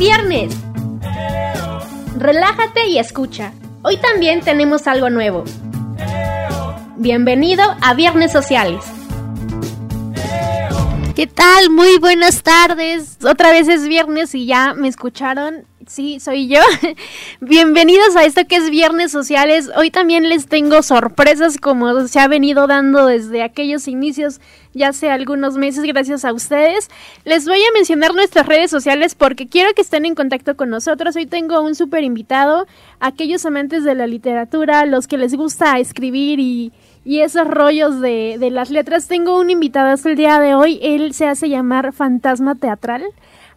[0.00, 0.56] viernes.
[2.16, 3.52] Relájate y escucha.
[3.82, 5.44] Hoy también tenemos algo nuevo.
[6.96, 8.82] Bienvenido a Viernes Sociales.
[11.14, 11.68] ¿Qué tal?
[11.68, 13.18] Muy buenas tardes.
[13.22, 15.66] Otra vez es viernes y ya me escucharon.
[15.90, 16.60] Sí, soy yo.
[17.40, 19.72] Bienvenidos a esto que es Viernes Sociales.
[19.76, 24.40] Hoy también les tengo sorpresas como se ha venido dando desde aquellos inicios,
[24.72, 26.88] ya hace algunos meses, gracias a ustedes.
[27.24, 31.16] Les voy a mencionar nuestras redes sociales porque quiero que estén en contacto con nosotros.
[31.16, 32.68] Hoy tengo un súper invitado,
[33.00, 36.70] aquellos amantes de la literatura, los que les gusta escribir y,
[37.04, 39.08] y esos rollos de, de las letras.
[39.08, 40.78] Tengo un invitado hasta el día de hoy.
[40.82, 43.02] Él se hace llamar Fantasma Teatral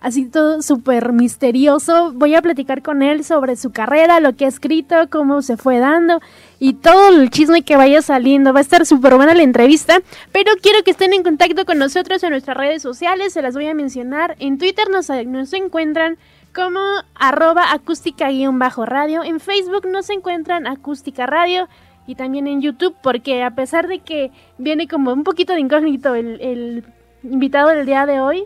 [0.03, 2.11] así todo súper misterioso.
[2.13, 5.79] Voy a platicar con él sobre su carrera, lo que ha escrito, cómo se fue
[5.79, 6.19] dando
[6.59, 8.53] y todo el chisme que vaya saliendo.
[8.53, 10.01] Va a estar súper buena la entrevista,
[10.33, 13.65] pero quiero que estén en contacto con nosotros en nuestras redes sociales, se las voy
[13.67, 14.35] a mencionar.
[14.39, 16.17] En Twitter nos, nos encuentran
[16.53, 16.81] como
[17.15, 21.69] arroba acústica-radio, en Facebook nos encuentran acústica radio
[22.07, 26.13] y también en YouTube, porque a pesar de que viene como un poquito de incógnito
[26.13, 26.83] el, el
[27.23, 28.43] invitado del día de hoy,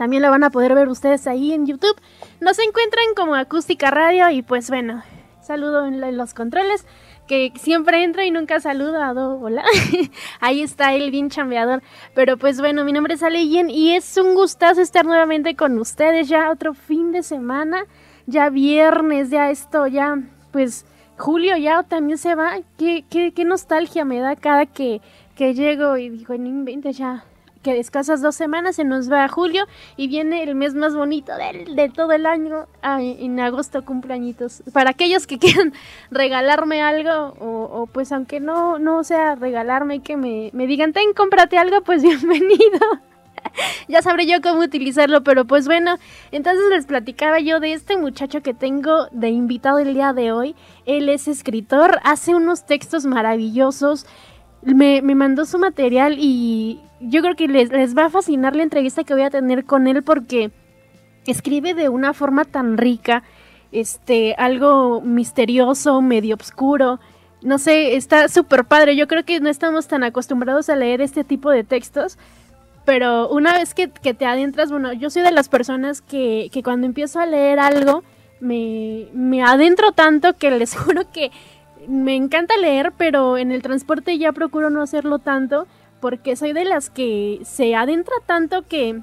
[0.00, 1.94] también lo van a poder ver ustedes ahí en YouTube.
[2.40, 5.02] Nos encuentran como Acústica Radio y pues bueno,
[5.42, 6.86] saludo en los controles
[7.28, 9.38] que siempre entra y nunca saludado.
[9.38, 9.62] Hola.
[10.40, 11.82] Ahí está el bien chambeador.
[12.14, 16.30] Pero pues bueno, mi nombre es Aleyen y es un gustazo estar nuevamente con ustedes
[16.30, 17.84] ya otro fin de semana.
[18.24, 20.16] Ya viernes, ya esto, ya
[20.50, 20.86] pues
[21.18, 22.56] julio ya también se va.
[22.78, 25.02] Qué, qué, qué nostalgia me da cada que,
[25.36, 27.26] que llego y digo, no inventes ya
[27.62, 29.66] que descansas dos semanas, se nos va a julio
[29.96, 32.66] y viene el mes más bonito de, de todo el año.
[32.82, 34.62] en agosto cumpleañitos.
[34.72, 35.72] Para aquellos que quieran
[36.10, 41.58] regalarme algo, o, pues aunque no, no sea regalarme, que me, me digan, ten, cómprate
[41.58, 42.80] algo, pues bienvenido.
[43.88, 45.96] ya sabré yo cómo utilizarlo, pero pues bueno,
[46.30, 50.56] entonces les platicaba yo de este muchacho que tengo de invitado el día de hoy.
[50.86, 54.06] Él es escritor, hace unos textos maravillosos.
[54.62, 59.04] Me, me mandó su material y yo creo que les, va a fascinar la entrevista
[59.04, 60.50] que voy a tener con él porque
[61.26, 63.22] escribe de una forma tan rica,
[63.72, 67.00] este, algo misterioso, medio oscuro.
[67.42, 68.96] No sé, está súper padre.
[68.96, 72.18] Yo creo que no estamos tan acostumbrados a leer este tipo de textos.
[72.84, 76.62] Pero una vez que, que te adentras, bueno, yo soy de las personas que, que
[76.62, 78.02] cuando empiezo a leer algo,
[78.40, 81.30] me, me adentro tanto que les juro que
[81.88, 85.66] me encanta leer, pero en el transporte ya procuro no hacerlo tanto
[86.00, 89.00] porque soy de las que se adentra tanto que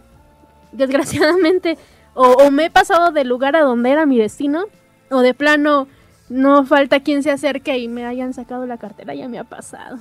[0.71, 1.77] desgraciadamente
[2.13, 4.65] o, me he pasado del lugar a donde era mi destino
[5.11, 5.87] o de plano
[6.29, 9.99] no falta quien se acerque y me hayan sacado la cartera, ya me ha pasado.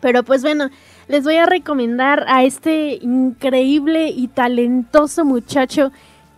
[0.00, 0.70] Pero pues bueno,
[1.08, 5.92] les voy a recomendar a este increíble y talentoso muchacho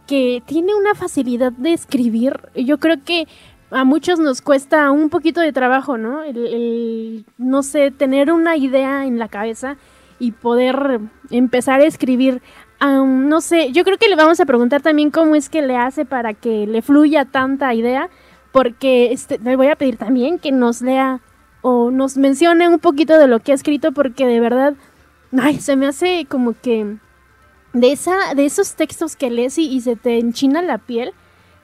[0.06, 2.48] que tiene una facilidad de escribir.
[2.54, 3.28] Yo creo que
[3.70, 6.22] a muchos nos cuesta un poquito de trabajo, ¿no?
[6.22, 9.76] El, no sé, tener una idea en la cabeza
[10.18, 12.40] y poder empezar a escribir.
[12.80, 16.04] no sé, yo creo que le vamos a preguntar también cómo es que le hace
[16.04, 18.08] para que le fluya tanta idea,
[18.52, 21.20] porque este, le voy a pedir también que nos lea
[21.60, 24.74] o nos mencione un poquito de lo que ha escrito, porque de verdad,
[25.38, 26.96] ay, se me hace como que
[27.74, 31.12] de, esa, de esos textos que lees y se te enchina la piel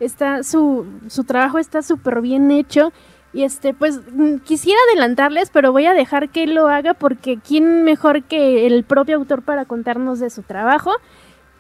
[0.00, 2.92] está su, su trabajo está súper bien hecho.
[3.32, 7.82] Y este, pues mm, quisiera adelantarles, pero voy a dejar que lo haga porque quién
[7.82, 10.92] mejor que el propio autor para contarnos de su trabajo.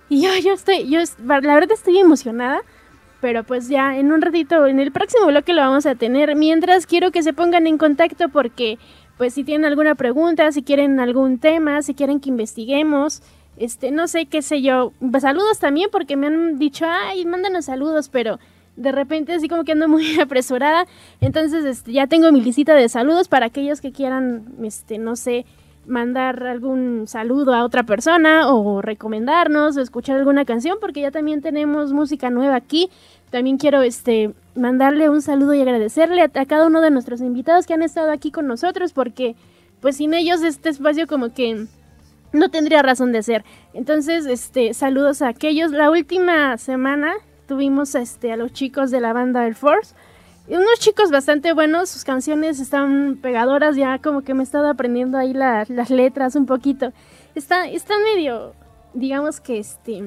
[0.08, 2.60] Y yo, yo estoy, yo la verdad estoy emocionada,
[3.20, 6.36] pero pues ya en un ratito, en el próximo bloque lo vamos a tener.
[6.36, 8.78] Mientras quiero que se pongan en contacto porque,
[9.16, 13.22] pues si tienen alguna pregunta, si quieren algún tema, si quieren que investiguemos,
[13.56, 14.92] este, no sé, qué sé yo.
[15.20, 18.38] Saludos también porque me han dicho, ay, mándanos saludos, pero
[18.76, 20.86] de repente así como que ando muy apresurada.
[21.20, 25.46] Entonces, este, ya tengo mi lista de saludos para aquellos que quieran, este, no sé,
[25.86, 31.42] mandar algún saludo a otra persona o recomendarnos o escuchar alguna canción porque ya también
[31.42, 32.90] tenemos música nueva aquí.
[33.30, 37.66] También quiero este mandarle un saludo y agradecerle a, a cada uno de nuestros invitados
[37.66, 39.34] que han estado aquí con nosotros porque
[39.80, 41.66] pues sin ellos este espacio como que
[42.34, 43.44] no tendría razón de ser.
[43.72, 45.70] Entonces, este, saludos a aquellos.
[45.70, 47.14] La última semana
[47.46, 49.94] tuvimos este, a los chicos de la banda Air Force.
[50.48, 55.16] unos chicos bastante buenos, sus canciones están pegadoras, ya como que me he estado aprendiendo
[55.16, 56.92] ahí las letras un poquito.
[57.34, 58.52] Está, están medio,
[58.92, 60.02] digamos que este,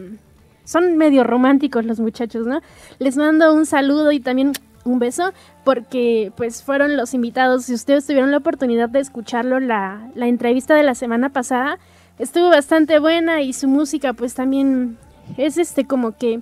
[0.63, 2.61] son medio románticos los muchachos, ¿no?
[2.99, 4.51] Les mando un saludo y también
[4.83, 5.33] un beso
[5.63, 7.65] porque pues fueron los invitados.
[7.65, 11.77] Si ustedes tuvieron la oportunidad de escucharlo, la, la entrevista de la semana pasada,
[12.19, 14.97] estuvo bastante buena y su música pues también
[15.37, 16.41] es este como que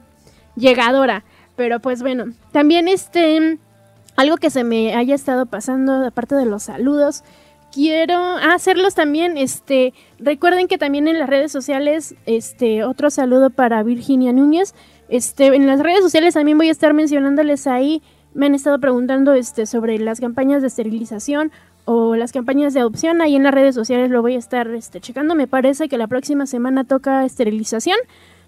[0.56, 1.24] llegadora.
[1.56, 3.60] Pero pues bueno, también este,
[4.16, 7.24] algo que se me haya estado pasando, aparte de los saludos,
[7.72, 13.84] quiero hacerlos también, este, recuerden que también en las redes sociales, este, otro saludo para
[13.84, 14.74] Virginia Núñez,
[15.10, 18.02] este, en las redes sociales también voy a estar mencionándoles ahí,
[18.34, 21.52] me han estado preguntando, este, sobre las campañas de esterilización
[21.86, 25.00] o las campañas de adopción, ahí en las redes sociales lo voy a estar, este,
[25.00, 27.98] checando, me parece que la próxima semana toca esterilización,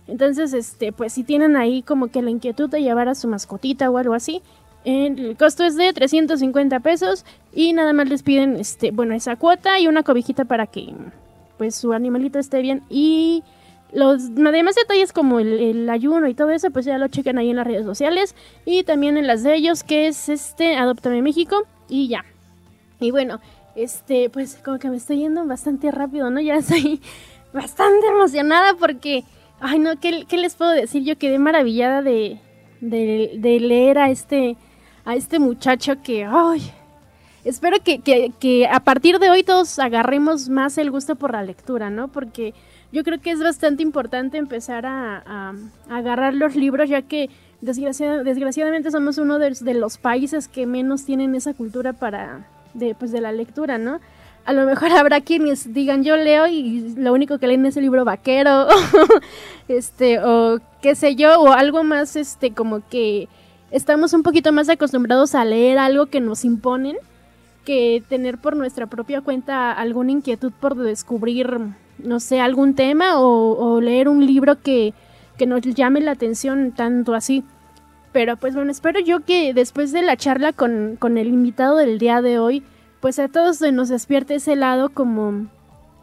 [0.07, 3.89] entonces, este, pues si tienen ahí como que la inquietud de llevar a su mascotita
[3.89, 4.41] o algo así,
[4.85, 9.79] el costo es de 350 pesos y nada más les piden, este, bueno, esa cuota
[9.79, 10.93] y una cobijita para que
[11.57, 12.83] pues su animalito esté bien.
[12.89, 13.43] Y
[13.91, 17.57] los demás detalles como el, ayuno y todo eso, pues ya lo chequen ahí en
[17.57, 22.07] las redes sociales y también en las de ellos, que es este Adoptame México y
[22.07, 22.23] ya.
[22.99, 23.39] Y bueno,
[23.75, 26.39] este, pues como que me estoy yendo bastante rápido, ¿no?
[26.39, 27.01] Ya estoy
[27.53, 29.23] bastante emocionada porque
[29.59, 31.03] Ay, no, ¿qué, les puedo decir?
[31.03, 32.39] Yo quedé maravillada de,
[32.79, 34.55] de, leer a este,
[35.03, 36.71] a este muchacho que, ay,
[37.43, 37.99] espero que,
[38.39, 42.07] que, a partir de hoy todos agarremos más el gusto por la lectura, ¿no?
[42.07, 42.53] Porque
[42.91, 45.55] yo creo que es bastante importante empezar a,
[45.89, 51.55] agarrar los libros, ya que desgraciadamente somos uno de, los países que menos tienen esa
[51.55, 53.99] cultura para, de, pues, de la lectura, ¿no?
[54.47, 57.83] a lo mejor habrá quienes digan yo leo y lo único que leen es el
[57.83, 58.67] libro vaquero,
[59.67, 63.27] este, o qué sé yo, o algo más, este, como que
[63.69, 66.95] estamos un poquito más acostumbrados a leer algo que nos imponen
[67.65, 71.59] que tener por nuestra propia cuenta alguna inquietud por descubrir,
[71.97, 74.93] no sé, algún tema o, leer un libro que,
[75.37, 77.43] que nos llame la atención tanto así.
[78.17, 81.99] Pero pues bueno, espero yo que después de la charla con, con el invitado del
[81.99, 82.63] día de hoy,
[82.99, 85.45] pues a todos nos despierte ese lado como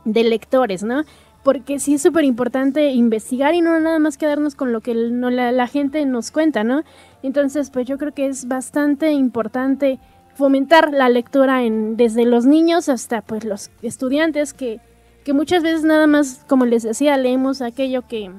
[0.04, 1.02] de lectores, ¿no?
[1.42, 5.66] Porque sí es súper importante investigar y no nada más quedarnos con lo que la,
[5.66, 6.84] gente nos cuenta, ¿no?
[7.24, 9.98] Entonces, pues yo creo que es bastante importante
[10.36, 14.78] fomentar la lectura en, desde los niños hasta pues los estudiantes que,
[15.24, 18.30] que muchas veces nada más, como les decía, leemos aquello que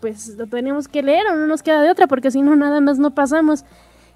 [0.00, 2.80] pues lo tenemos que leer o no nos queda de otra porque si no nada
[2.80, 3.64] más no pasamos.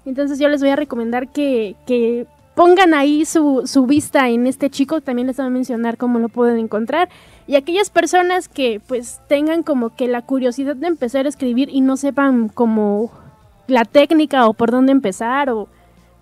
[0.05, 4.69] Entonces yo les voy a recomendar que, que pongan ahí su, su vista en este
[4.69, 7.09] chico, también les voy a mencionar cómo lo pueden encontrar.
[7.47, 11.81] Y aquellas personas que pues tengan como que la curiosidad de empezar a escribir y
[11.81, 13.11] no sepan como
[13.67, 15.67] la técnica o por dónde empezar o,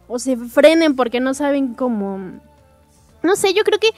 [0.07, 2.19] o se frenen porque no saben cómo...
[3.21, 3.91] No sé, yo creo que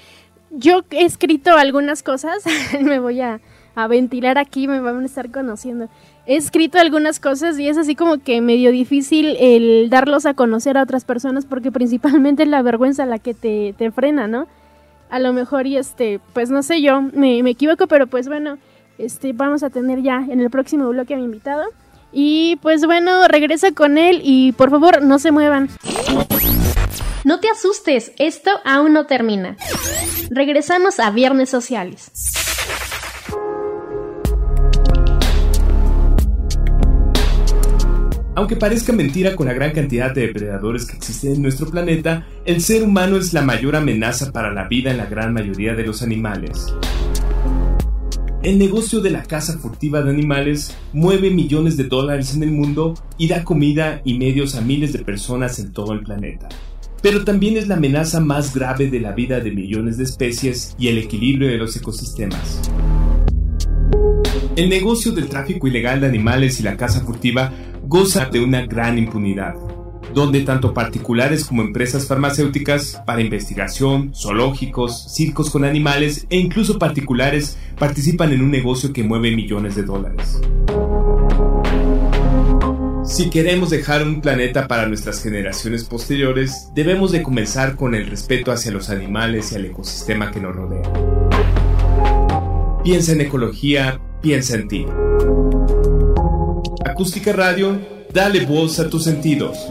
[0.52, 2.44] yo he escrito algunas cosas,
[2.82, 3.40] me voy a,
[3.75, 5.89] a ventilar aquí, me van a estar conociendo
[6.25, 10.77] he escrito algunas cosas y es así como que medio difícil el darlos a conocer
[10.77, 14.48] a otras personas porque principalmente es la vergüenza la que te, te frena, ¿no?
[15.10, 18.57] A lo mejor y este, pues no sé yo, me, me, equivoco, pero pues bueno,
[18.98, 21.63] este, vamos a tener ya en el próximo bloque a mi invitado.
[22.12, 25.69] Y pues bueno, regresa con él y por favor no se muevan.
[27.24, 29.57] No te asustes, esto aún no termina.
[30.31, 32.12] Regresamos a Viernes Sociales.
[38.38, 42.62] Aunque parezca mentira con la gran cantidad de depredadores que existen en nuestro planeta, el
[42.62, 46.02] ser humano es la mayor amenaza para la vida en la gran mayoría de los
[46.02, 46.76] animales.
[48.44, 52.94] El negocio de la caza furtiva de animales mueve millones de dólares en el mundo
[53.18, 56.50] y da comida y medios a miles de personas en todo el planeta.
[57.01, 60.89] Pero también es la amenaza más grave de la vida de millones de especies y
[60.89, 62.70] el equilibrio de los ecosistemas.
[64.58, 67.51] El negocio del tráfico ilegal de animales y la caza furtiva
[67.88, 69.56] goza de una gran impunidad,
[70.13, 77.58] donde tanto particulares como empresas farmacéuticas para investigación, zoológicos, circos con animales e incluso particulares
[77.77, 80.42] participan en un negocio que mueve millones de dólares.
[83.04, 88.51] Si queremos dejar un planeta para nuestras generaciones posteriores, debemos de comenzar con el respeto
[88.51, 90.92] hacia los animales y al ecosistema que nos rodea.
[92.84, 94.86] Piensa en ecología, piensa en ti.
[96.96, 97.78] Acústica Radio,
[98.14, 99.68] dale voz a tus sentidos.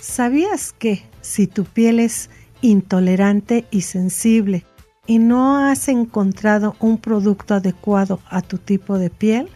[0.00, 2.30] ¿Sabías que si tu piel es
[2.62, 4.64] intolerante y sensible
[5.06, 9.48] y no has encontrado un producto adecuado a tu tipo de piel?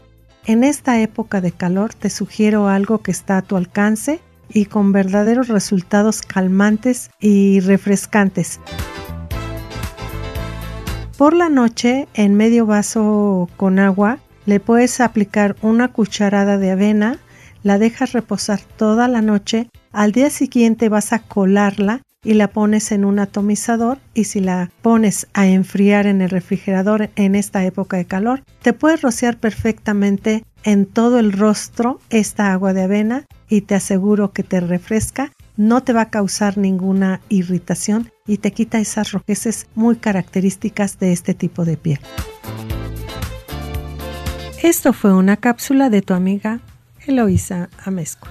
[0.45, 4.93] En esta época de calor te sugiero algo que está a tu alcance y con
[4.93, 8.61] verdaderos resultados calmantes y refrescantes.
[11.17, 17.19] Por la noche, en medio vaso con agua, le puedes aplicar una cucharada de avena,
[17.63, 22.93] la dejas reposar toda la noche, al día siguiente vas a colarla y la pones
[22.93, 27.97] en un atomizador y si la pones a enfriar en el refrigerador en esta época
[27.97, 33.63] de calor, te puedes rociar perfectamente en todo el rostro esta agua de avena y
[33.63, 38.79] te aseguro que te refresca, no te va a causar ninguna irritación y te quita
[38.79, 42.01] esas rojeces muy características de este tipo de piel.
[44.63, 46.61] Esto fue una cápsula de tu amiga
[47.07, 48.31] Eloisa Amezcua.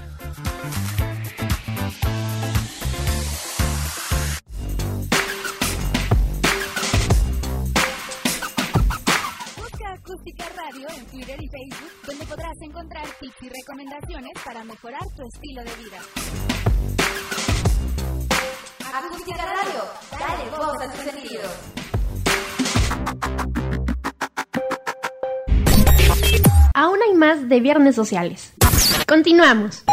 [10.83, 15.75] en Twitter y Facebook, donde podrás encontrar tips y recomendaciones para mejorar tu estilo de
[15.75, 17.64] vida.
[18.95, 21.51] Acústica Radio, dale voz a tus sentidos.
[26.73, 28.53] Aún hay más de Viernes Sociales.
[29.05, 29.83] Continuamos.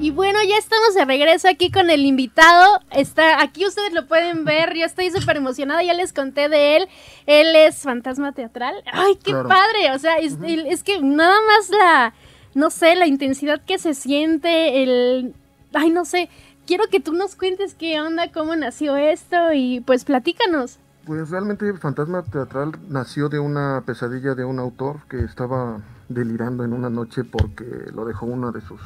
[0.00, 2.78] Y bueno, ya estamos de regreso aquí con el invitado.
[2.92, 4.76] Está aquí ustedes lo pueden ver.
[4.76, 5.82] Yo estoy súper emocionada.
[5.82, 6.88] Ya les conté de él.
[7.26, 8.76] Él es fantasma teatral.
[8.92, 9.90] Ay, qué padre.
[9.92, 12.14] O sea, es, es, que nada más la,
[12.54, 15.34] no sé, la intensidad que se siente, el,
[15.74, 16.30] ay, no sé.
[16.66, 20.78] Quiero que tú nos cuentes qué onda, cómo nació esto y pues platícanos.
[21.04, 26.72] Pues realmente Fantasma Teatral nació de una pesadilla de un autor que estaba delirando en
[26.72, 28.80] una noche porque lo dejó uno de sus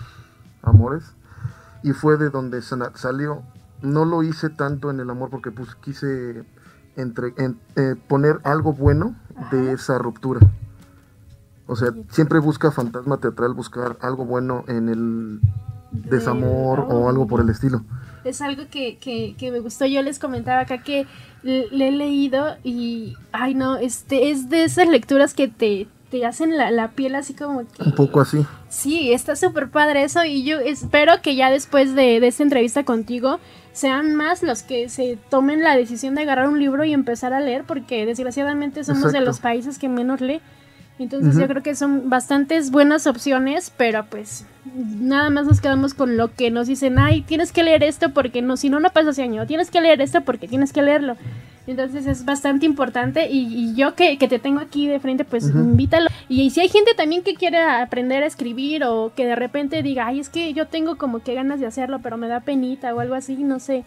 [0.63, 1.05] amores
[1.83, 3.43] y fue de donde salió.
[3.83, 6.45] No lo hice tanto en el amor porque pues quise
[6.97, 7.35] entre,
[7.77, 9.17] eh, poner algo bueno
[9.51, 10.41] de esa ruptura.
[11.67, 15.41] O sea, siempre busca fantasma teatral buscar algo bueno en el
[15.95, 17.83] desamor o algo por el estilo.
[18.25, 19.87] Es algo que, que, que me gustó.
[19.87, 21.07] Yo les comentaba acá que
[21.43, 26.57] le, he leído y, ay no, este es de esas lecturas que te, te hacen
[26.57, 27.83] la, la, piel así como que...
[27.83, 28.45] Un poco así.
[28.69, 32.85] Sí, está súper padre eso y yo espero que ya después de, de, esta entrevista
[32.85, 33.41] contigo
[33.73, 37.41] sean más los que se tomen la decisión de agarrar un libro y empezar a
[37.41, 40.41] leer porque desgraciadamente somos de los países que menos lee.
[40.99, 46.17] Entonces yo creo que son bastantes buenas opciones, pero pues nada más nos quedamos con
[46.17, 49.11] lo que nos dicen, ay, tienes que leer esto porque no, si no, no pasa
[49.11, 51.17] ese año, tienes que leer esto porque tienes que leerlo.
[51.67, 56.11] Entonces es bastante importante y, yo que, te tengo aquí de frente, pues invítalo.
[56.29, 60.07] Y, si hay gente también que quiere aprender a escribir o que de repente diga,
[60.07, 63.01] ay, es que yo tengo como que ganas de hacerlo, pero me da penita o
[63.01, 63.85] algo así, no sé.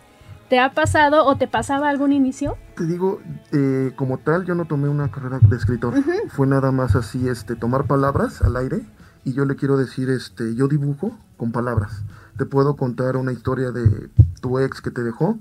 [0.49, 2.57] ¿Te ha pasado o te pasaba algún inicio?
[2.77, 3.19] Te digo,
[3.51, 5.93] eh, como tal, yo no tomé una carrera de escritor.
[6.29, 8.85] Fue nada más así, este, tomar palabras al aire
[9.25, 12.03] y yo le quiero decir, este, yo dibujo con palabras.
[12.37, 15.37] Te puedo contar una historia de tu ex que te dejó,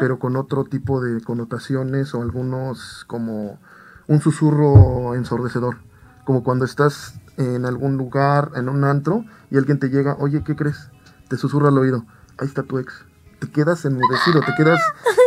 [0.00, 3.58] pero con otro tipo de connotaciones o algunos como
[4.06, 5.76] un susurro ensordecedor.
[6.24, 10.56] Como cuando estás en algún lugar, en un antro, y alguien te llega, oye, ¿qué
[10.56, 10.90] crees?
[11.28, 12.06] Te susurra al oído,
[12.38, 13.04] ahí está tu ex
[13.38, 14.80] te quedas enmudecido, te quedas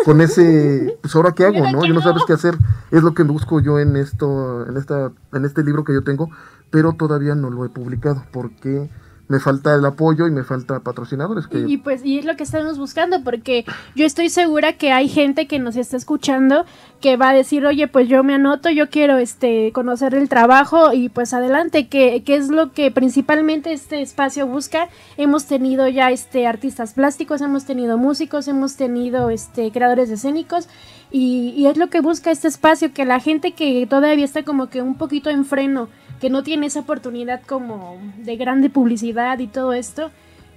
[0.05, 1.85] con ese, pues ahora qué hago, ¿no?
[1.85, 2.57] Yo no sabes qué hacer,
[2.91, 6.29] es lo que busco yo en esto, en esta, en este libro que yo tengo,
[6.71, 8.23] pero todavía no lo he publicado.
[8.31, 8.89] Porque
[9.29, 11.45] me falta el apoyo y me falta patrocinadores.
[11.45, 11.59] Que...
[11.59, 13.63] Y, pues, y es lo que estamos buscando, porque
[13.95, 16.65] yo estoy segura que hay gente que nos está escuchando
[16.99, 20.93] que va a decir, oye, pues yo me anoto, yo quiero este conocer el trabajo
[20.93, 24.89] y pues adelante, que, que es lo que principalmente este espacio busca.
[25.15, 30.67] Hemos tenido ya este artistas plásticos, hemos tenido músicos, hemos tenido este creadores escénicos
[31.11, 34.71] y, y es lo que busca este espacio, que la gente que todavía está como
[34.71, 35.87] que un poquito en freno
[36.19, 40.11] que no tiene esa oportunidad como de grande publicidad y todo esto,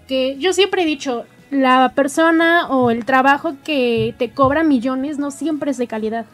[0.08, 5.30] que yo siempre he dicho, la persona o el trabajo que te cobra millones no
[5.30, 6.26] siempre es de calidad.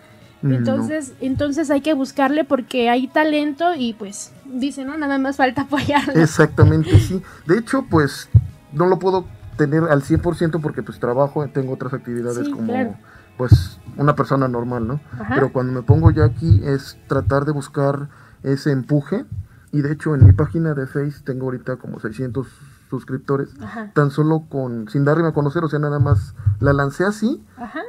[0.43, 5.37] Mm, entonces, entonces hay que buscarle porque hay talento y pues dice, no, nada más
[5.37, 6.15] falta apoyarlo.
[6.15, 7.21] Exactamente, sí.
[7.47, 8.29] De hecho, pues
[8.73, 12.97] no lo puedo tener al 100% porque pues trabajo, tengo otras actividades como
[13.37, 15.01] pues una persona normal, ¿no?
[15.29, 18.09] Pero cuando me pongo ya aquí es tratar de buscar
[18.43, 19.25] ese empuje.
[19.73, 22.47] Y de hecho en mi página de Face tengo ahorita como 600
[22.89, 23.51] suscriptores,
[23.95, 27.43] tan solo con, sin darme a conocer, o sea, nada más la lancé así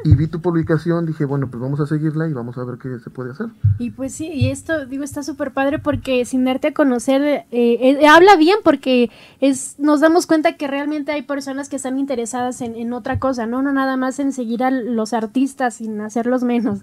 [0.04, 3.00] y vi tu publicación, dije, bueno, pues vamos a seguirla y vamos a ver qué
[3.00, 3.48] se puede hacer.
[3.78, 7.46] Y pues sí, y esto, digo, está súper padre porque sin darte a conocer, eh,
[7.52, 12.62] eh, habla bien porque es, nos damos cuenta que realmente hay personas que están interesadas
[12.62, 13.62] en, en, otra cosa, ¿no?
[13.62, 16.80] No nada más en seguir a los artistas sin hacerlos menos,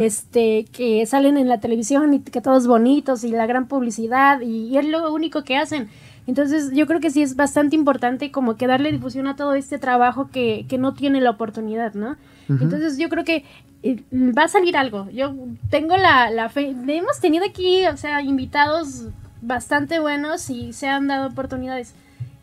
[0.00, 4.76] este, que salen en la televisión y que todos bonitos y la gran publicidad y
[4.76, 5.88] es lo único que hacen
[6.26, 9.78] entonces yo creo que sí es bastante importante como que darle difusión a todo este
[9.78, 12.16] trabajo que, que no tiene la oportunidad, ¿no?
[12.48, 13.44] Entonces yo creo que
[13.82, 15.08] eh, va a salir algo.
[15.10, 15.34] Yo
[15.70, 16.74] tengo la, la fe.
[16.88, 19.06] Hemos tenido aquí, o sea, invitados
[19.40, 21.94] bastante buenos y se han dado oportunidades.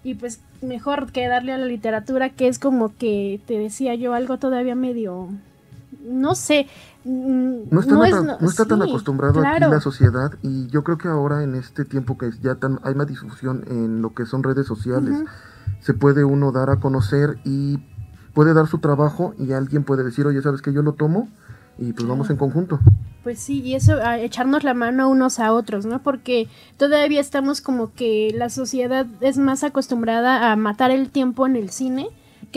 [0.04, 4.14] y pues mejor que darle a la literatura que es como que te decía yo
[4.14, 5.30] algo todavía medio
[6.08, 6.68] no sé
[7.04, 7.80] mm, no
[8.50, 12.32] está, tan acostumbrado aquí la sociedad y yo creo que ahora en este tiempo que
[12.42, 15.24] ya tan, hay más difusión en lo que son redes sociales
[15.80, 17.80] se puede uno dar a conocer y
[18.34, 21.30] puede dar su trabajo y alguien puede decir oye sabes que yo lo tomo
[21.78, 22.80] y pues vamos en conjunto
[23.28, 26.02] pues sí, y eso, a echarnos la mano unos a otros, ¿no?
[26.02, 26.48] Porque
[26.78, 31.70] todavía estamos como que la sociedad es más acostumbrada a matar el tiempo en el
[31.70, 32.08] cine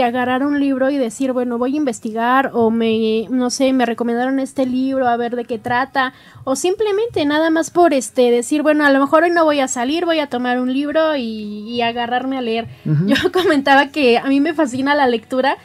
[0.00, 3.84] que agarrar un libro y decir, bueno, voy a investigar o me, no sé, me
[3.84, 6.14] recomendaron este libro a ver de qué trata
[6.44, 9.68] o simplemente nada más por este decir, bueno, a lo mejor hoy no voy a
[9.68, 12.66] salir, voy a tomar un libro y, agarrarme a leer.
[12.84, 15.58] Yo comentaba que a mí me fascina la lectura,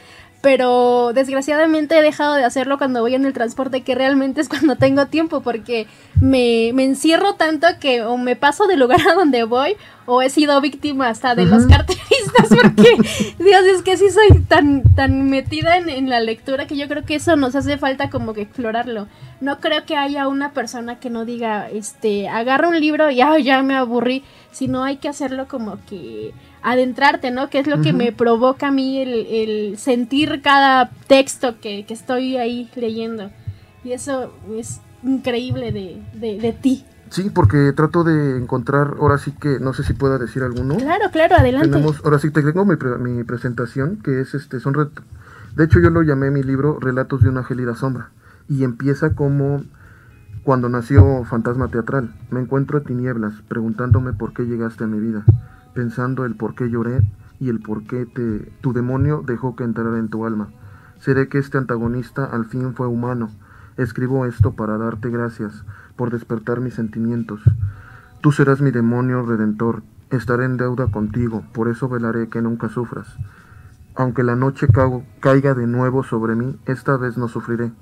[0.46, 4.76] pero desgraciadamente he dejado de hacerlo cuando voy en el transporte, que realmente es cuando
[4.76, 5.88] tengo tiempo, porque
[6.20, 9.74] me, me encierro tanto que o me paso del lugar a donde voy
[10.04, 12.96] o he sido víctima hasta de los carteristas, porque
[13.40, 17.04] Dios, es que sí soy tan, tan metida en, en, la lectura que yo creo
[17.04, 19.08] que eso nos hace falta como que explorarlo.
[19.40, 23.36] No creo que haya una persona que no diga, este, agarra un libro y ah,
[23.40, 24.22] ya me aburrí,
[24.52, 26.32] sino hay que hacerlo como que
[26.66, 27.48] adentrarte, ¿no?
[27.48, 32.68] Que es lo que me provoca a mí el, sentir cada texto que, estoy ahí
[32.74, 33.30] leyendo.
[33.84, 36.84] Y eso es increíble de, de, ti.
[37.08, 40.76] Sí, porque trato de encontrar, ahora sí que, no sé si pueda decir alguno.
[40.76, 41.68] Claro, claro, adelante.
[41.68, 44.74] Tenemos, ahora sí te tengo mi, mi presentación, que es este, son,
[45.54, 48.10] de hecho yo lo llamé mi libro Relatos de una gélida sombra,
[48.48, 49.62] y empieza como
[50.42, 52.12] cuando nació Fantasma Teatral.
[52.30, 55.24] Me encuentro a tinieblas, preguntándome por qué llegaste a mi vida
[55.76, 57.02] pensando el por qué lloré
[57.38, 58.06] y el por qué
[58.62, 60.48] tu demonio dejó que entrara en tu alma.
[60.98, 63.30] Seré que este antagonista al fin fue humano.
[63.76, 65.64] Escribo esto para darte gracias
[65.94, 67.42] por despertar mis sentimientos.
[68.22, 69.82] Tú serás mi demonio redentor.
[70.10, 73.06] Estaré en deuda contigo, por eso velaré que nunca sufras.
[73.94, 74.68] Aunque la noche
[75.20, 77.72] caiga de nuevo sobre mí, esta vez no sufriré,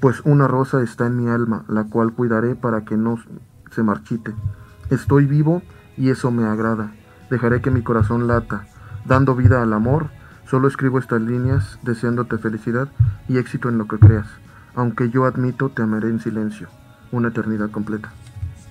[0.00, 3.18] pues una rosa está en mi alma, la cual cuidaré para que no
[3.72, 4.34] se marchite.
[4.90, 5.62] Estoy vivo
[5.96, 6.92] y eso me agrada.
[7.30, 8.64] Dejaré que mi corazón lata,
[9.04, 10.10] dando vida al amor.
[10.48, 12.88] Solo escribo estas líneas deseándote felicidad
[13.28, 14.26] y éxito en lo que creas.
[14.74, 16.68] Aunque yo admito, te amaré en silencio.
[17.12, 18.10] Una eternidad completa.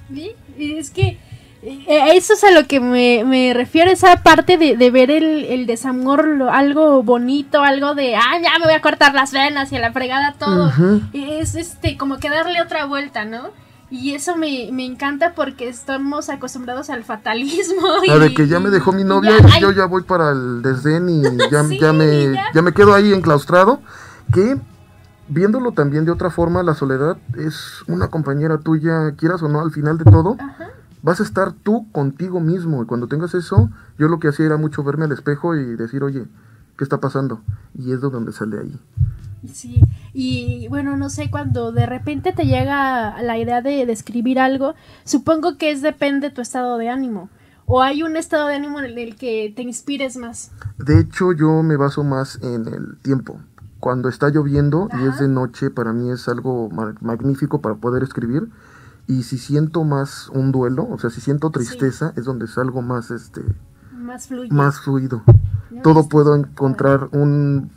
[0.09, 1.19] Sí, es que
[1.63, 7.03] eh, eso es a lo que me, refiero, esa parte de, ver el, desamor, algo
[7.03, 10.35] bonito, algo de, ah, ya me voy a cortar las venas y a la fregada
[10.39, 10.71] todo.
[11.13, 13.49] Es este, como que darle otra vuelta, ¿no?
[13.89, 17.87] Y eso me, encanta porque estamos acostumbrados al fatalismo.
[18.11, 21.07] A de que ya me dejó mi novia y yo ya voy para el desdén
[21.09, 22.61] y ya, ya me, ya.
[22.61, 23.79] me quedo ahí enclaustrado.
[24.33, 24.57] Que
[25.29, 29.71] viéndolo también de otra forma, la soledad es una compañera tuya, quieras o no, al
[29.71, 30.35] final de todo.
[31.01, 32.83] Vas a estar tú contigo mismo.
[32.83, 36.03] Y cuando tengas eso, yo lo que hacía era mucho verme al espejo y decir,
[36.03, 36.25] oye,
[36.77, 37.41] ¿qué está pasando?
[37.73, 38.79] Y es de donde sale ahí.
[39.53, 39.81] Sí,
[40.13, 44.73] y bueno, no sé, cuando de repente te llega la idea de, describir algo,
[45.03, 47.29] supongo que es depende de tu estado de ánimo.
[47.65, 50.51] ¿O hay un estado de ánimo en el que te inspires más?
[50.77, 53.39] De hecho, yo me baso más en el tiempo.
[53.79, 56.69] Cuando está lloviendo y es de noche, para mí es algo
[57.01, 58.49] magnífico para poder escribir.
[59.05, 62.81] Y si siento más un duelo, o sea, si siento tristeza, es donde es algo
[62.81, 63.41] más, este...
[63.91, 64.55] Más fluido.
[64.55, 65.23] Más fluido.
[65.83, 67.69] Todo puedo encontrar un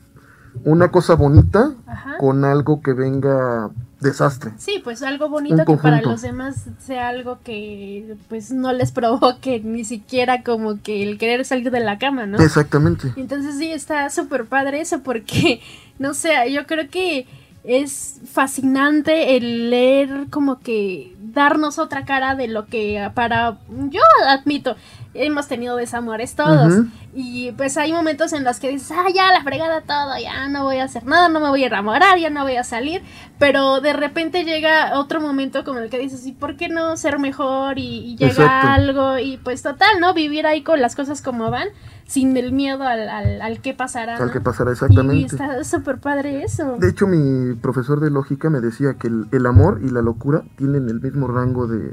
[0.65, 1.73] una cosa bonita
[2.19, 4.53] con algo que venga desastre.
[4.57, 9.61] Sí, pues algo bonito que para los demás sea algo que pues no les provoque
[9.61, 12.39] ni siquiera como que el querer salir de la cama, ¿no?
[12.39, 13.13] Exactamente.
[13.17, 15.61] Entonces sí, está súper padre eso porque,
[15.99, 17.27] no sé, yo creo que
[17.63, 23.59] es fascinante el leer como que darnos otra cara de lo que para
[23.91, 24.77] yo admito
[25.15, 26.85] hemos tenido desamores todos.
[27.13, 30.63] Y pues hay momentos en los que dices ah ya la fregada todo ya no
[30.63, 33.03] voy a hacer nada no me voy a enamorar ya no voy a salir
[33.39, 37.19] pero de repente llega otro momento como el que dices y por qué no ser
[37.19, 41.69] mejor y, llega algo y pues total no vivir ahí con las cosas como van
[42.11, 44.17] sin el miedo al, al, al qué pasará.
[44.17, 45.15] Al que pasará, exactamente.
[45.15, 46.77] Y está súper padre eso.
[46.79, 50.89] De hecho, mi profesor de lógica me decía que el, amor y la locura tienen
[50.89, 51.93] el mismo rango de,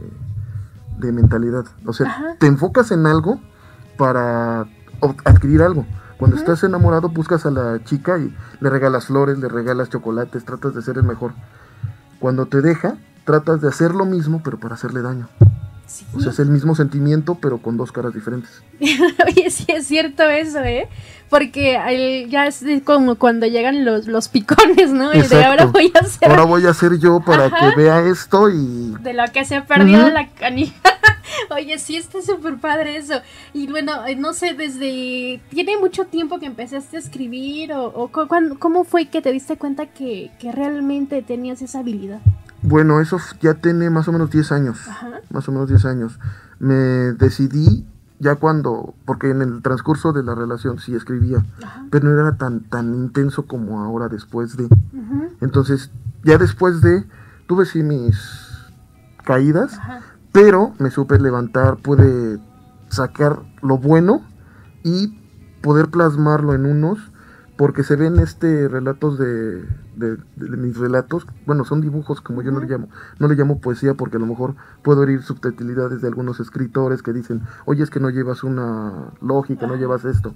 [0.97, 1.65] de mentalidad.
[1.85, 3.39] O sea, te enfocas en algo
[3.97, 4.65] para
[5.25, 5.85] adquirir algo.
[6.17, 10.73] Cuando estás enamorado, buscas a la chica y le regalas flores, le regalas chocolates, tratas
[10.73, 11.33] de ser el mejor.
[12.19, 15.27] Cuando te deja, tratas de hacer lo mismo, pero para hacerle daño.
[16.13, 18.61] O sea, es el mismo sentimiento, pero con dos caras diferentes.
[18.79, 20.87] Oye, sí es cierto eso, ¿eh?
[21.29, 25.13] Porque ya es como cuando llegan los, los picones, ¿no?
[25.13, 26.29] Y de ahora voy a hacer...
[26.29, 28.95] Ahora voy a hacer yo para que vea esto y...
[29.01, 30.73] De lo que se ha perdido la canija.
[31.49, 33.21] Oye, sí, está súper padre eso.
[33.53, 35.41] Y bueno, eh, no sé, desde...
[35.49, 37.73] ¿Tiene mucho tiempo que empezaste a escribir?
[37.73, 38.09] ¿O,
[38.59, 42.21] cómo fue que te diste cuenta que, realmente tenías esa habilidad?
[42.67, 44.79] Bueno, eso ya tiene más o menos 10 años.
[45.29, 46.19] Más o menos 10 años.
[46.59, 47.87] Me decidí
[48.19, 51.45] ya cuando, porque en el transcurso de la relación sí escribía,
[51.91, 54.67] pero no era tan, tan intenso como ahora después de.
[55.39, 55.91] Entonces,
[56.23, 57.05] ya después de,
[57.47, 58.17] tuve sí mis
[59.23, 59.79] caídas,
[60.31, 62.39] pero me supe levantar, pude
[62.89, 64.21] sacar lo bueno
[64.83, 65.19] y
[65.61, 66.99] poder plasmarlo en unos,
[67.57, 69.63] porque se ven este relatos de,
[69.95, 72.87] de, mis relatos, bueno, son dibujos como yo no le llamo,
[73.19, 77.13] no le llamo poesía porque a lo mejor puedo herir subtilidades de algunos escritores que
[77.13, 80.35] dicen, oye, es que no llevas una lógica, no llevas esto.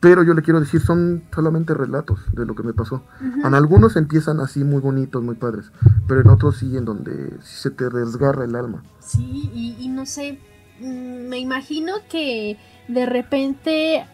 [0.00, 3.02] Pero yo le quiero decir, son solamente relatos de lo que me pasó.
[3.20, 5.72] En algunos empiezan así muy bonitos, muy padres,
[6.08, 8.82] pero en otros sí, en donde se te desgarra el alma.
[9.00, 10.40] Sí, y, no sé,
[10.80, 12.56] mm, me imagino que
[12.88, 14.06] de repente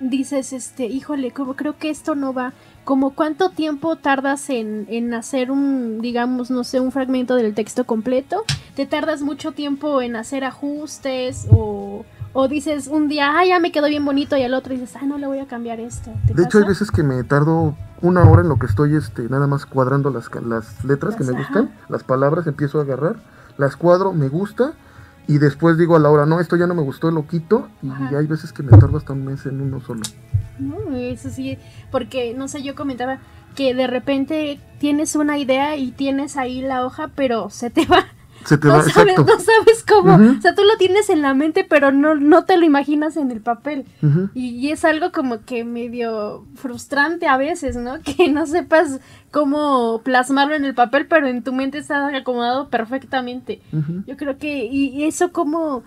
[0.00, 2.52] dices, este, híjole, como creo que esto no va.
[2.84, 7.84] Como cuánto tiempo tardas en, en hacer un, digamos, no sé, un fragmento del texto
[7.84, 8.44] completo?
[8.74, 13.72] ¿Te tardas mucho tiempo en hacer ajustes o, o dices un día, ah, ya me
[13.72, 16.12] quedó bien bonito y al otro dices, ah, no le voy a cambiar esto?
[16.32, 19.46] De hecho, hay veces que me tardo una hora en lo que estoy este, nada
[19.46, 23.16] más cuadrando las, las letras que me gustan, las palabras empiezo a agarrar
[23.58, 24.74] las cuadro, me gusta,
[25.28, 28.14] y después digo a la hora, no, esto ya no me gustó, lo quito, y
[28.14, 30.02] hay veces que me tardo hasta un mes en uno solo.
[30.58, 31.58] No, eso sí,
[31.90, 33.18] porque, no sé, yo comentaba
[33.54, 38.06] que de repente tienes una idea y tienes ahí la hoja, pero se te va
[38.46, 40.14] se te no sabes, No sabes cómo.
[40.14, 43.30] O sea, tú lo tienes en la mente, pero no, no te lo imaginas en
[43.30, 43.84] el papel.
[44.34, 47.98] y, es algo como que medio frustrante a veces, ¿no?
[48.16, 53.60] Que no sepas cómo plasmarlo en el papel, pero en tu mente está acomodado perfectamente.
[54.06, 55.82] Yo creo que, y eso como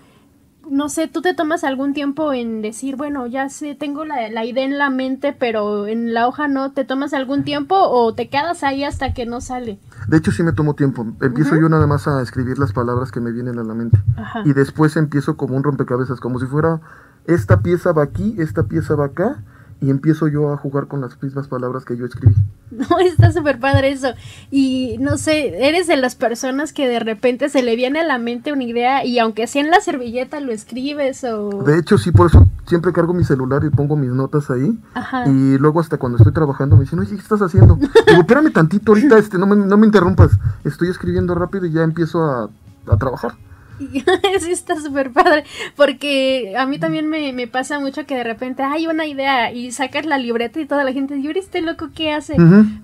[0.69, 4.45] no sé, tú te tomas algún tiempo en decir, bueno, ya sé, tengo la, la,
[4.45, 8.29] idea en la mente, pero en la hoja no, ¿te tomas algún tiempo o te
[8.29, 9.79] quedas ahí hasta que no sale?
[10.07, 11.05] De hecho, sí me tomo tiempo.
[11.21, 14.01] Empiezo yo nada más a escribir las palabras que me vienen a la mente.
[14.45, 16.81] Y después empiezo como un rompecabezas, como si fuera,
[17.25, 19.43] esta pieza va aquí, esta pieza va acá,
[19.81, 22.35] y empiezo yo a jugar con las mismas palabras que yo escribí.
[22.71, 24.09] No, está súper padre eso.
[24.51, 28.19] Y no sé, eres de las personas que de repente se le viene a la
[28.19, 31.63] mente una idea y aunque sea en la servilleta lo escribes o...
[31.63, 34.77] De hecho, sí, por eso siempre cargo mi celular y pongo mis notas ahí.
[34.93, 35.27] Ajá.
[35.27, 37.75] Y luego hasta cuando estoy trabajando me dicen, oye, ¿qué estás haciendo?
[38.07, 40.31] Digo, espérame tantito ahorita, este, no me, no me interrumpas.
[40.63, 42.49] Estoy escribiendo rápido y ya empiezo a,
[42.87, 43.33] a trabajar.
[44.39, 45.43] sí, está súper padre.
[45.75, 50.05] Porque a mí también me, pasa mucho que de repente hay una idea y sacas
[50.05, 52.35] la libreta y toda la gente dice, este loco qué hace?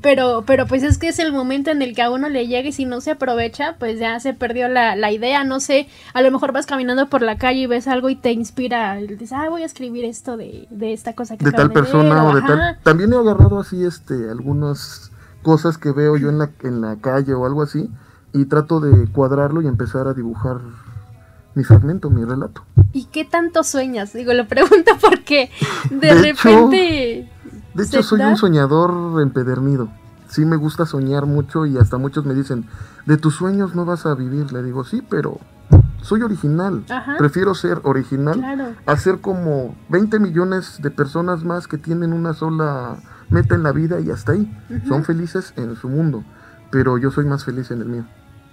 [0.01, 2.69] pero, pero pues es que es el momento en el que a uno le llega
[2.69, 5.43] y si no se aprovecha, pues ya se perdió la, idea.
[5.43, 8.31] No sé, a lo mejor vas caminando por la calle y ves algo y te
[8.31, 8.99] inspira.
[8.99, 12.35] Y dices, ah, voy a escribir esto de, esta cosa que De tal persona o
[12.35, 12.79] de tal.
[12.83, 15.11] También he agarrado así este algunas
[15.43, 17.89] cosas que veo yo en la, en la calle o algo así
[18.33, 20.59] y trato de cuadrarlo y empezar a dibujar
[21.55, 22.63] mi fragmento, mi relato.
[22.93, 24.13] ¿Y qué tanto sueñas?
[24.13, 25.49] Digo, lo pregunto porque
[25.89, 27.29] de, repente...
[27.73, 29.89] de hecho, soy un soñador empedernido.
[30.27, 32.67] Sí me gusta soñar mucho y hasta muchos me dicen,
[33.05, 34.51] de tus sueños no vas a vivir.
[34.51, 35.39] Le digo, sí, pero
[36.01, 36.83] soy original.
[37.17, 42.97] Prefiero ser original a ser como 20 millones de personas más que tienen una sola
[43.29, 44.51] meta en la vida y hasta ahí.
[44.87, 46.23] Son felices en su mundo,
[46.71, 48.05] pero yo soy más feliz en el mío.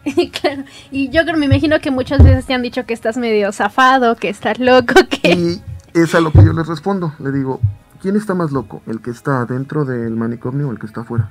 [0.41, 3.53] claro, y yo creo, me imagino que muchas veces te han dicho que estás medio
[3.53, 5.33] zafado, que estás loco, que...
[5.33, 5.63] Y
[5.95, 7.61] es a lo que yo les respondo, le digo,
[8.01, 8.83] ¿quién está más loco?
[8.87, 11.29] ¿El que está dentro del manicomio o el que está afuera?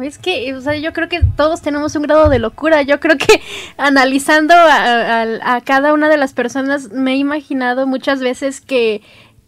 [0.00, 2.80] Es que, o sea, yo creo que todos tenemos un grado de locura.
[2.80, 3.42] Yo creo que
[3.76, 9.02] analizando a, a cada una de las personas, me he imaginado muchas veces que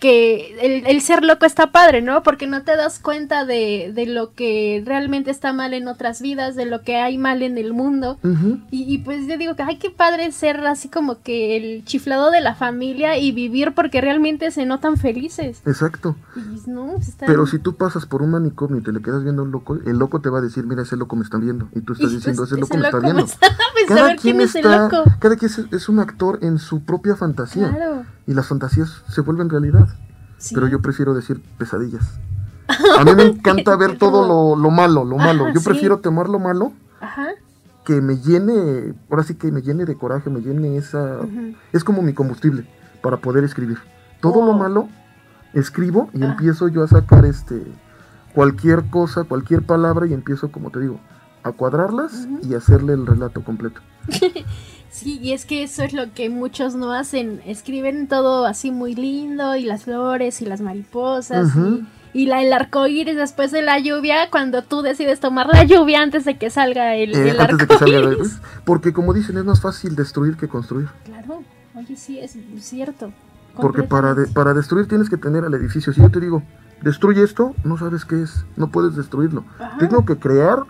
[0.05, 2.23] que el, ser loco está padre, ¿no?
[2.23, 6.57] Porque no te das cuenta de, de, lo que realmente está mal en otras vidas,
[6.57, 8.19] de lo que hay mal en el mundo.
[8.71, 12.43] y, pues yo digo que, ay, qué padre ser así como que el chiflado de
[12.43, 15.63] la familia y vivir porque realmente se notan felices.
[15.65, 16.17] Exacto.
[16.35, 19.53] Pues, Pero si tú pasas por un manicomio y te le quedas viendo a un
[19.53, 21.71] loco, el loco te va a decir, mira, ese loco me está viendo.
[21.75, 23.25] Y tú estás diciendo, ese loco me está viendo.
[23.89, 27.71] cada quien está, cada quien es, un actor en su propia fantasía.
[27.71, 29.89] Claro y las fantasías se vuelven realidad.
[30.53, 32.19] Pero yo prefiero decir pesadillas.
[32.99, 35.53] A mí me encanta ver todo lo, malo, lo malo.
[35.53, 36.73] Yo prefiero temor lo malo
[37.85, 41.19] que me llene, ahora sí que me llene de coraje, me llene esa...
[41.73, 42.67] Es como mi combustible
[43.03, 43.79] para poder escribir.
[44.21, 44.89] Todo lo malo
[45.53, 47.63] escribo y empiezo yo a sacar este
[48.35, 50.99] cualquier cosa, cualquier palabra y empiezo, como te digo,
[51.43, 53.81] a cuadrarlas y hacerle el relato completo.
[54.95, 57.43] Sí, y es que eso es lo que muchos no hacen.
[57.47, 61.49] Escriben todo así muy lindo, y las flores, y las mariposas,
[62.13, 66.01] y, la, el arco iris después de la lluvia, cuando tú decides tomar la lluvia
[66.01, 67.67] antes de que salga el, eh, arco.
[68.65, 70.87] Porque como dicen, es más fácil destruir que construir.
[71.05, 71.43] Claro,
[71.75, 73.13] oye, sí, es cierto.
[73.57, 75.93] Porque para, para destruir tienes que tener al edificio.
[75.93, 76.45] Si yo te digo,
[76.83, 79.45] destruye esto, no sabes qué es, no puedes destruirlo.
[79.81, 80.61] Tengo que crear,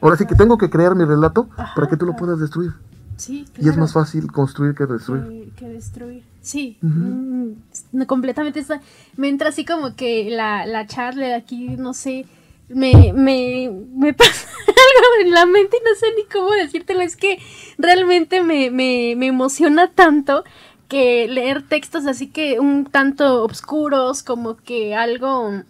[0.00, 2.72] ahora sí que tengo que crear mi relato para que tú lo puedas destruir.
[3.16, 5.50] Sí, Y es más fácil construir que destruir.
[5.56, 6.22] Que, destruir.
[6.42, 8.80] Sí, mm, completamente está.
[9.16, 12.26] Me entra así como que la, la charla de aquí, no sé,
[12.68, 17.00] me, me, me pasa algo en la mente y no sé ni cómo decírtelo.
[17.00, 17.38] Es que
[17.78, 20.44] realmente me, me, me emociona tanto
[20.88, 25.62] que leer textos así que un tanto oscuros, como que algo,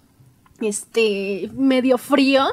[0.60, 2.44] este, medio frío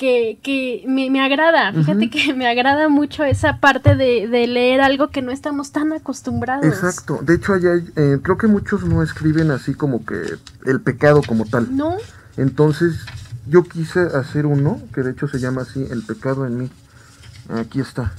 [0.00, 1.74] que, que me, me, agrada.
[1.74, 5.92] Fíjate que me agrada mucho esa parte de, de, leer algo que no estamos tan
[5.92, 6.64] acostumbrados.
[6.64, 7.20] Exacto.
[7.20, 10.16] De hecho, allá, eh, creo que muchos no escriben así como que
[10.64, 11.76] el pecado como tal.
[11.76, 11.98] No.
[12.38, 13.04] Entonces,
[13.46, 16.70] yo quise hacer uno, que de hecho se llama así, El pecado en mí.
[17.50, 18.14] Aquí está.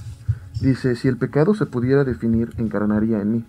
[0.62, 3.46] Dice, si el pecado se pudiera definir, encarnaría en mí,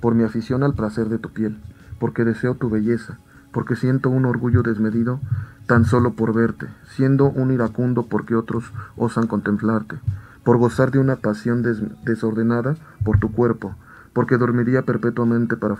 [0.00, 1.58] por mi afición al placer de tu piel,
[1.98, 3.18] porque deseo tu belleza,
[3.54, 5.20] porque siento un orgullo desmedido
[5.66, 8.64] tan solo por verte, siendo un iracundo porque otros
[8.96, 9.96] osan contemplarte,
[10.42, 11.62] por gozar de una pasión
[12.04, 13.76] desordenada por tu cuerpo,
[14.12, 15.76] porque dormiría perpetuamente para,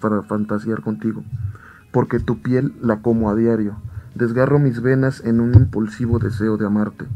[0.00, 1.24] para fantasear contigo,
[1.90, 3.76] porque tu piel la como a diario,
[4.14, 7.06] desgarro mis venas en un impulsivo deseo de amarte,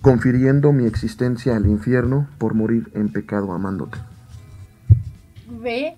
[0.00, 3.98] confiriendo mi existencia al infierno por morir en pecado amándote.
[5.62, 5.96] Ve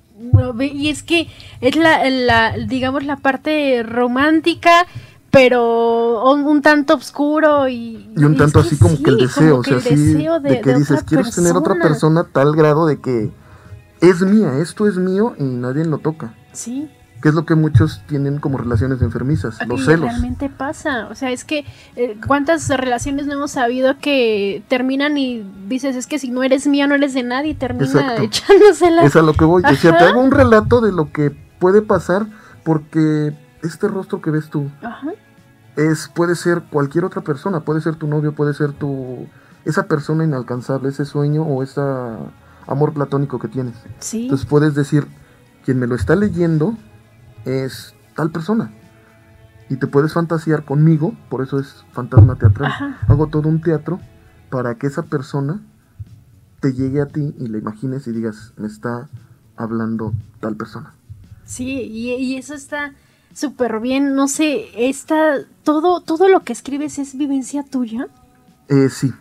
[0.60, 1.28] y es que
[1.60, 4.86] es la, digamos, la parte romántica,
[5.30, 8.10] pero un, tanto oscuro y...
[8.16, 11.34] Y un tanto así como que el deseo, o sea, así de, que dices, quieres
[11.34, 13.30] tener otra persona tal grado de que
[14.00, 16.34] es mía, esto es mío y nadie lo toca.
[16.52, 16.88] Sí
[17.20, 20.08] que es lo que muchos tienen como relaciones enfermizas, los celos.
[20.08, 21.64] Realmente pasa, o sea, es que
[21.96, 26.66] eh, cuántas relaciones no hemos sabido que terminan y dices, es que si no eres
[26.66, 29.02] mía no eres de nadie y termina echándosela.
[29.02, 31.82] Es a lo que voy, o sea, te hago un relato de lo que puede
[31.82, 32.26] pasar
[32.62, 34.70] porque este rostro que ves tú
[35.76, 39.26] es puede ser cualquier otra persona, puede ser tu novio, puede ser tu
[39.64, 41.80] esa persona inalcanzable, ese sueño o ese
[42.66, 43.74] amor platónico que tienes.
[43.98, 44.22] Sí.
[44.22, 45.06] Entonces puedes decir,
[45.64, 46.76] quien me lo está leyendo
[47.48, 48.72] es tal persona.
[49.70, 52.72] Y te puedes fantasear conmigo, por eso es fantasma teatral.
[53.06, 54.00] Hago todo un teatro
[54.50, 55.60] para que esa persona
[56.60, 59.08] te llegue a ti y la imagines y digas, me está
[59.56, 60.94] hablando tal persona.
[61.44, 62.94] Sí, y, eso está
[63.32, 64.14] súper bien.
[64.14, 68.08] No sé, está todo, todo lo que escribes es vivencia tuya.
[68.68, 69.12] Eh, sí.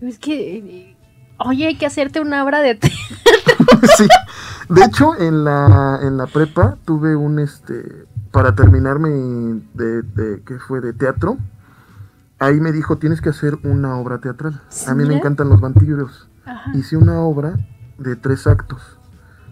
[0.00, 0.93] Es que,
[1.38, 2.98] oye, hay que hacerte una obra de teatro.
[3.96, 4.06] sí.
[4.68, 9.10] De hecho, en la, en la prepa tuve un, este, para terminarme
[9.74, 10.80] de, de, ¿qué fue?
[10.80, 11.38] De teatro.
[12.38, 14.60] Ahí me dijo, tienes que hacer una obra teatral.
[14.86, 16.28] A mí me encantan los vampiros.
[16.74, 17.58] Hice una obra
[17.98, 18.98] de tres actos.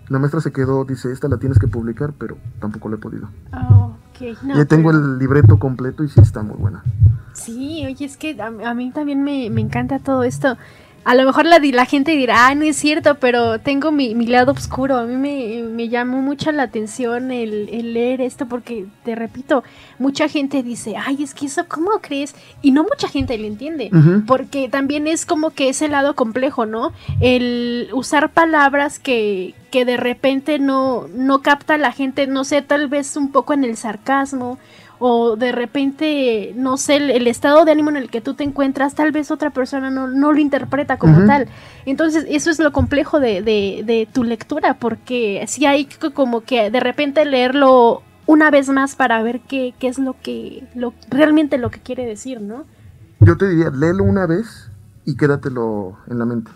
[0.08, 3.30] La maestra se quedó, dice, esta la tienes que publicar, pero tampoco la he podido.
[3.52, 4.36] Oh, okay.
[4.42, 6.82] y tengo el libreto completo y sí está muy buena.
[7.32, 10.58] Sí, oye, es que a, a mí también me, me, encanta todo esto
[11.04, 14.26] a lo mejor la, la gente dirá, ah, no es cierto, pero tengo mi, mi
[14.26, 14.98] lado oscuro.
[14.98, 19.64] A mí me, me llamó mucho la atención el, el, leer esto porque, te repito,
[19.98, 22.34] mucha gente dice, ay, es que eso, ¿cómo crees?
[22.62, 23.90] Y no mucha gente le entiende,
[24.26, 26.92] porque también es como que ese lado complejo, ¿no?
[27.20, 32.88] El usar palabras que, que de repente no, no capta la gente, no sé, tal
[32.88, 34.58] vez un poco en el sarcasmo
[35.02, 38.94] o de repente, no sé, el, estado de ánimo en el que tú te encuentras,
[38.94, 41.48] tal vez otra persona no, no lo interpreta como tal.
[41.86, 46.70] Entonces, eso es lo complejo de, de, de tu lectura, porque si hay como que
[46.70, 51.58] de repente leerlo una vez más para ver qué, qué es lo que, lo, realmente
[51.58, 52.64] lo que quiere decir, ¿no?
[53.18, 54.70] Yo te diría, léelo una vez
[55.04, 56.50] y quédatelo en la mente.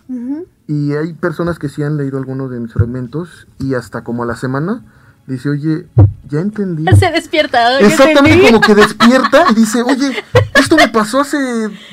[0.68, 4.26] Y hay personas que sí han leído algunos de mis fragmentos y hasta como a
[4.26, 4.84] la semana
[5.26, 5.86] dice, oye,
[6.28, 6.84] ya entendí.
[6.96, 7.78] Se despierta.
[7.80, 10.12] Exactamente, como que despierta y dice, oye,
[10.54, 11.38] esto me pasó hace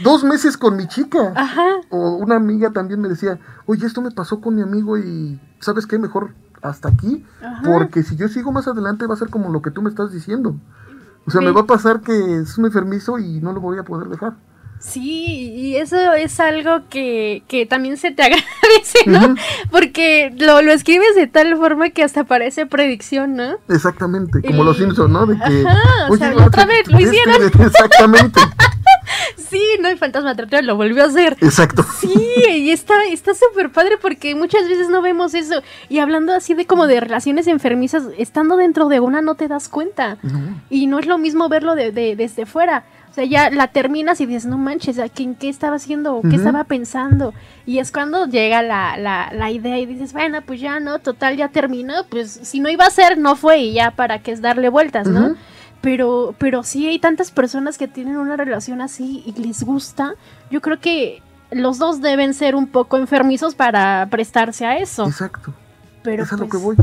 [0.03, 1.33] dos meses con mi chica.
[1.35, 1.67] Ajá.
[1.89, 5.85] O una amiga también me decía, oye, esto me pasó con mi amigo y, ¿sabes
[5.85, 5.97] qué?
[5.97, 7.25] Mejor hasta aquí,
[7.65, 10.13] porque si yo sigo más adelante va a ser como lo que tú me estás
[10.13, 10.55] diciendo.
[11.25, 13.83] O sea, me va a pasar que es un enfermizo y no lo voy a
[13.83, 14.33] poder dejar.
[14.83, 19.35] Sí, y eso es algo que, que también se te agradece, ¿no?
[19.71, 23.55] Porque lo, lo, escribes de tal forma que hasta parece predicción, ¿no?
[23.69, 25.25] Exactamente, como los Simpsons, ¿no?
[25.25, 27.43] De que, Ajá, o sea, otra vez lo hicieron.
[27.61, 28.41] exactamente.
[29.37, 31.37] Sí, no, el fantasma teatral lo volvió a hacer.
[31.41, 31.85] Exacto.
[31.99, 32.15] Sí,
[32.49, 35.61] y está está súper padre porque muchas veces no vemos eso.
[35.89, 39.69] Y hablando así de como de relaciones enfermizas, estando dentro de una no te das
[39.69, 40.17] cuenta.
[40.69, 42.85] Y no es lo mismo verlo de, desde fuera.
[43.13, 46.19] O sea, ya la terminas y dices, no manches, ¿en qué estaba haciendo?
[46.27, 47.35] ¿Qué estaba pensando?
[47.63, 51.37] Y es cuando llega la, la, la, idea y dices, bueno, pues ya no, total,
[51.37, 51.93] ya terminó.
[52.09, 55.05] Pues si no iba a ser, no fue y ya para qué es darle vueltas,
[55.07, 55.35] ¿no?
[55.79, 60.15] Pero, pero sí hay tantas personas que tienen una relación así y les gusta.
[60.49, 61.21] Yo creo que
[61.51, 65.05] los dos deben ser un poco enfermizos para prestarse a eso.
[65.05, 65.53] Exacto.
[66.01, 66.75] Pero es a lo que pues voy.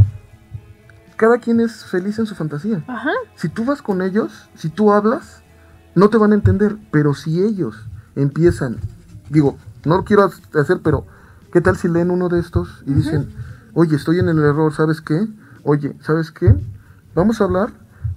[1.16, 2.84] Cada quien es feliz en su fantasía.
[2.86, 3.10] Ajá.
[3.34, 5.42] Si tú vas con ellos, si tú hablas,
[5.94, 6.76] no te van a entender.
[6.90, 7.76] Pero si ellos
[8.16, 8.78] empiezan,
[9.28, 10.24] digo, no lo quiero
[10.54, 11.06] hacer, pero
[11.52, 13.30] ¿qué tal si leen uno de estos y dicen,
[13.74, 15.26] oye, estoy en el error, ¿sabes qué?
[15.64, 16.54] Oye, ¿sabes qué?
[17.14, 17.70] Vamos a hablar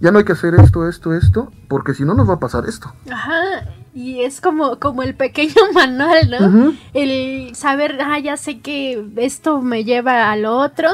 [0.04, 2.66] ya no hay que hacer esto, esto, esto, porque si no nos va a pasar
[2.68, 2.94] esto.
[3.10, 6.74] Ajá, y es como, como el pequeño manual, ¿no?
[6.94, 10.90] El saber, ah, ya sé que esto me lleva a lo otro,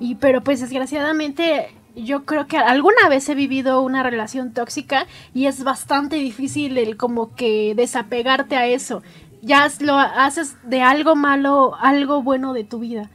[0.00, 1.68] y pero pues desgraciadamente
[2.04, 6.96] yo creo que alguna vez he vivido una relación tóxica y es bastante difícil el
[6.96, 9.02] como que desapegarte a eso.
[9.42, 13.10] Ya lo haces de algo malo, algo bueno de tu vida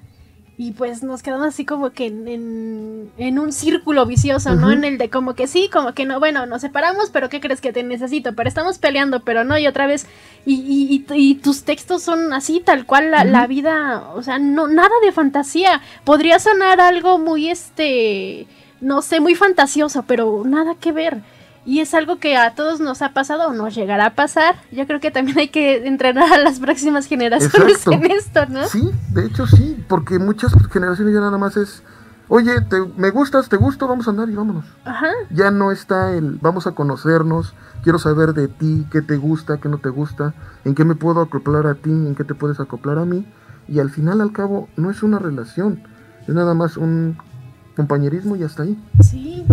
[0.55, 4.71] y pues nos quedamos así como que en, en, un círculo vicioso, ¿no?
[4.71, 7.59] En el de como que sí, como que no, bueno, nos separamos, pero ¿qué crees
[7.59, 8.35] que te necesito?
[8.35, 10.05] Pero estamos peleando, pero no, y otra vez,
[10.45, 14.67] y, y, y, tus textos son así, tal cual la, la, vida, o sea, no,
[14.67, 15.81] nada de fantasía.
[16.03, 18.45] Podría sonar algo muy, este,
[18.83, 21.21] no sé, muy fantasioso, pero nada que ver.
[21.65, 24.55] Y es algo que a todos nos ha pasado o nos llegará a pasar.
[24.71, 28.67] Yo creo que también hay que entrenar a las próximas generaciones en esto, ¿no?
[28.67, 31.81] Sí, de hecho sí, porque muchas generaciones ya nada más es,
[32.27, 34.65] oye, te, me gustas, te gusto, vamos a andar y vámonos.
[34.83, 35.07] Ajá.
[35.29, 39.69] Ya no está el, vamos a conocernos, quiero saber de ti, qué te gusta, qué
[39.69, 40.33] no te gusta,
[40.65, 43.25] en qué me puedo acoplar a ti, en qué te puedes acoplar a mí.
[43.69, 45.81] Y al final, al cabo, no es una relación,
[46.27, 47.17] es nada más un
[47.75, 48.77] compañerismo y hasta ahí.
[49.01, 49.43] Sí,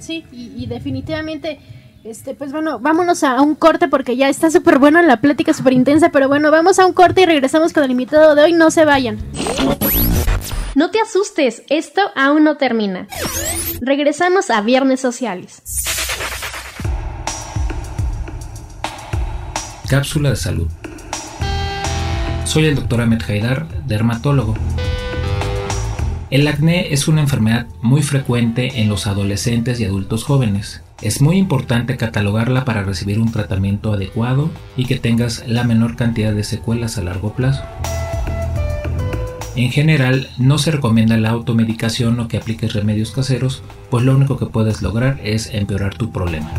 [0.00, 1.60] sí, y, definitivamente,
[2.04, 5.72] este, pues bueno, vámonos a un corte porque ya está súper buena la plática, súper
[5.72, 8.70] intensa, pero bueno, vamos a un corte y regresamos con el invitado de hoy, no
[8.70, 9.18] se vayan.
[10.74, 13.08] No te asustes, esto aún no termina.
[13.80, 15.62] Regresamos a Viernes Sociales.
[19.88, 20.68] Cápsula de salud.
[22.44, 24.54] Soy el doctor Ahmed Haidar, dermatólogo
[26.30, 30.82] el acné es una enfermedad muy frecuente en los adolescentes y adultos jóvenes.
[31.00, 36.32] Es muy importante catalogarla para recibir un tratamiento adecuado y que tengas la menor cantidad
[36.32, 37.62] de secuelas a largo plazo.
[39.54, 44.36] En general, no se recomienda la automedicación o que apliques remedios caseros, pues lo único
[44.36, 46.50] que puedes lograr es empeorar tu problema.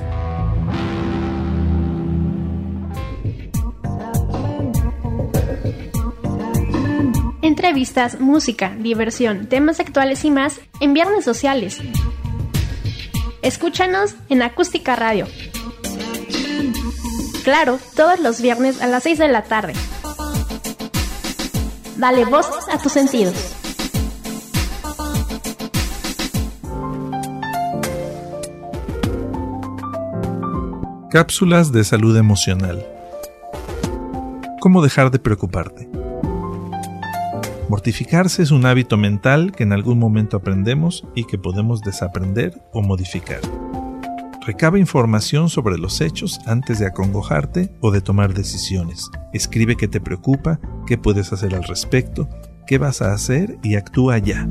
[7.42, 11.80] Entrevistas, música, diversión, temas actuales y más en Viernes Sociales.
[13.42, 15.26] Escúchanos en Acústica Radio
[17.48, 19.72] Claro, todos los viernes a las 6 de la tarde.
[21.96, 23.54] Dale voz a tus sentidos.
[31.10, 32.84] Cápsulas de salud emocional.
[34.60, 35.88] ¿Cómo dejar de preocuparte?
[37.70, 42.82] Mortificarse es un hábito mental que en algún momento aprendemos y que podemos desaprender o
[42.82, 43.40] modificar.
[44.48, 49.10] Recaba información sobre los hechos antes de acongojarte o de tomar decisiones.
[49.34, 52.30] Escribe qué te preocupa, qué puedes hacer al respecto,
[52.66, 54.48] qué vas a hacer y actúa ya.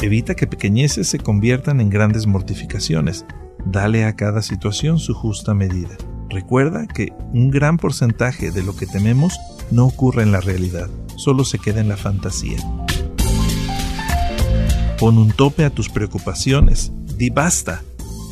[0.00, 3.26] Evita que pequeñeces se conviertan en grandes mortificaciones.
[3.66, 5.94] Dale a cada situación su justa medida.
[6.30, 9.38] Recuerda que un gran porcentaje de lo que tememos
[9.70, 12.56] no ocurre en la realidad, solo se queda en la fantasía.
[14.98, 17.82] Pon un tope a tus preocupaciones, Di basta.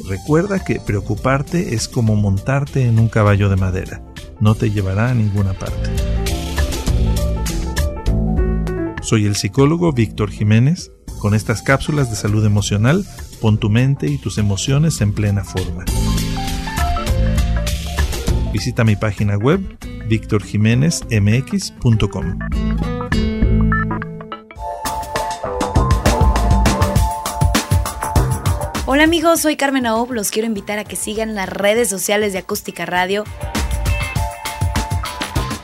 [0.08, 4.02] Recuerda que preocuparte es como montarte en un caballo de madera.
[4.40, 5.90] No te llevará a ninguna parte.
[9.02, 10.90] Soy el psicólogo Víctor Jiménez.
[11.18, 13.06] Con estas cápsulas de salud emocional,
[13.40, 15.84] pon tu mente y tus emociones en plena forma.
[18.52, 19.60] Visita mi página web
[20.08, 22.38] victorjiménezmx.com.
[28.94, 32.40] Hola amigos, soy Carmen Aob, los quiero invitar a que sigan las redes sociales de
[32.40, 33.24] Acústica Radio.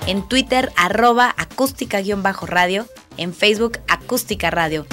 [0.07, 2.87] En Twitter, arroba acústica-radio.
[3.19, 4.87] En Facebook, acústica radio.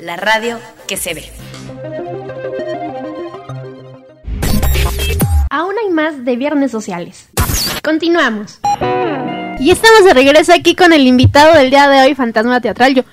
[0.00, 0.58] La radio
[0.88, 1.30] que se ve.
[5.50, 7.28] Aún hay más de Viernes Sociales.
[7.84, 8.58] Continuamos.
[9.60, 12.92] Y estamos de regreso aquí con el invitado del día de hoy, Fantasma Teatral.
[12.92, 13.04] Yo,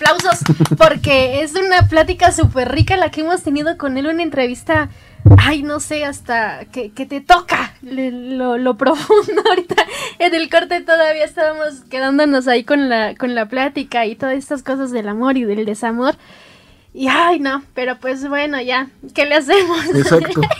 [0.00, 0.40] aplausos,
[0.76, 4.88] porque es una plática súper rica la que hemos tenido con él, una entrevista,
[5.38, 9.42] ay, no sé, hasta que, te toca lo, lo, profundo.
[9.48, 9.84] Ahorita
[10.18, 14.62] en el corte todavía estábamos quedándonos ahí con la, con la plática y todas estas
[14.62, 16.14] cosas del amor y del desamor.
[16.92, 19.86] Y ay, no, pero pues bueno, ya, ¿qué le hacemos?
[19.94, 20.40] Exacto.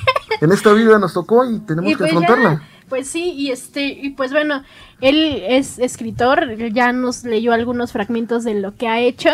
[0.41, 2.62] En esta vida nos tocó y tenemos que pues afrontarla.
[2.91, 4.62] Pues sí, y este, y pues bueno,
[5.01, 9.30] él es escritor, ya nos leyó algunos fragmentos de lo que ha hecho.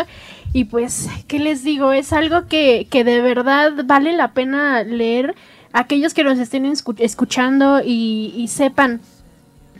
[0.53, 1.91] Y pues, ¿qué les digo?
[1.91, 5.35] Es algo que, que de verdad vale la pena leer.
[5.73, 9.01] Aquellos que nos estén escuchando y, y sepan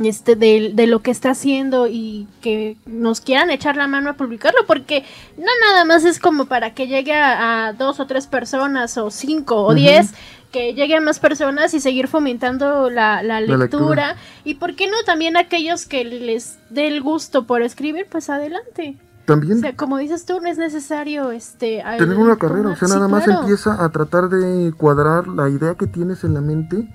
[0.04, 4.14] este, de, de, lo que está haciendo y que nos quieran echar la mano a
[4.14, 5.04] publicarlo, porque
[5.38, 9.64] no nada más es como para que llegue a, dos o tres personas o cinco
[9.64, 10.14] o diez,
[10.52, 14.16] que llegue a más personas y seguir fomentando la, la, lectura.
[14.44, 18.98] Y por qué no también aquellos que les dé el gusto por escribir, pues adelante.
[19.26, 19.58] También.
[19.58, 23.10] O sea, como dices tú, no es necesario este tener una carrera, o sea, nada
[23.10, 26.88] más empieza a tratar de cuadrar la idea que tienes en la mente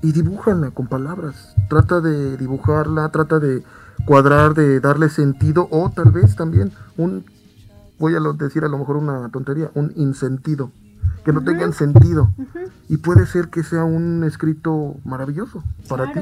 [0.00, 1.56] y dibújala con palabras.
[1.68, 3.64] Trata de dibujarla, trata de
[4.04, 7.24] cuadrar, de darle sentido o tal vez también un,
[7.98, 10.70] voy a decir a lo mejor una tontería, un insentido,
[11.24, 12.30] que no tengan sentido.
[12.88, 16.20] Y puede ser que sea un escrito maravilloso para ti.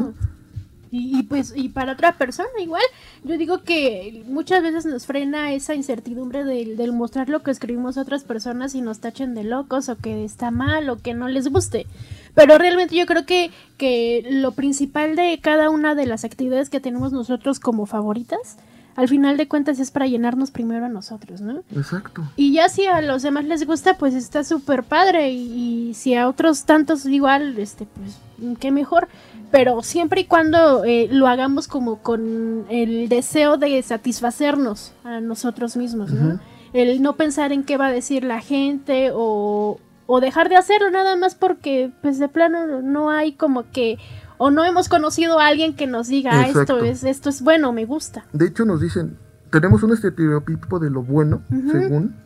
[0.91, 2.83] Y, pues, y para otra persona igual,
[3.23, 7.99] yo digo que muchas veces nos frena esa incertidumbre del, del mostrar lo que escribimos
[7.99, 11.29] a otras personas y nos tachen de locos o que está mal o que no
[11.29, 11.87] les guste.
[12.35, 16.81] Pero realmente yo creo que, que lo principal de cada una de las actividades que
[16.81, 18.57] tenemos nosotros como favoritas,
[18.99, 21.63] al final de cuentas es para llenarnos primero a nosotros, ¿no?
[21.71, 22.25] Exacto.
[22.35, 25.31] Y ya si a los demás les gusta, pues está súper padre.
[25.31, 28.19] Y, si a otros tantos igual, este, pues
[28.59, 29.07] qué mejor.
[29.53, 35.77] Pero siempre y cuando eh, lo hagamos como con el deseo de satisfacernos a nosotros
[35.77, 36.41] mismos, ¿no?
[36.73, 40.91] El no pensar en qué va a decir la gente o, o dejar de hacerlo
[40.91, 43.97] nada más porque pues de plano no hay como que
[44.39, 47.73] o no hemos conocido a alguien que nos diga ah, esto es esto es bueno
[47.73, 49.19] me gusta de hecho nos dicen
[49.51, 52.17] tenemos un estereotipo de lo bueno según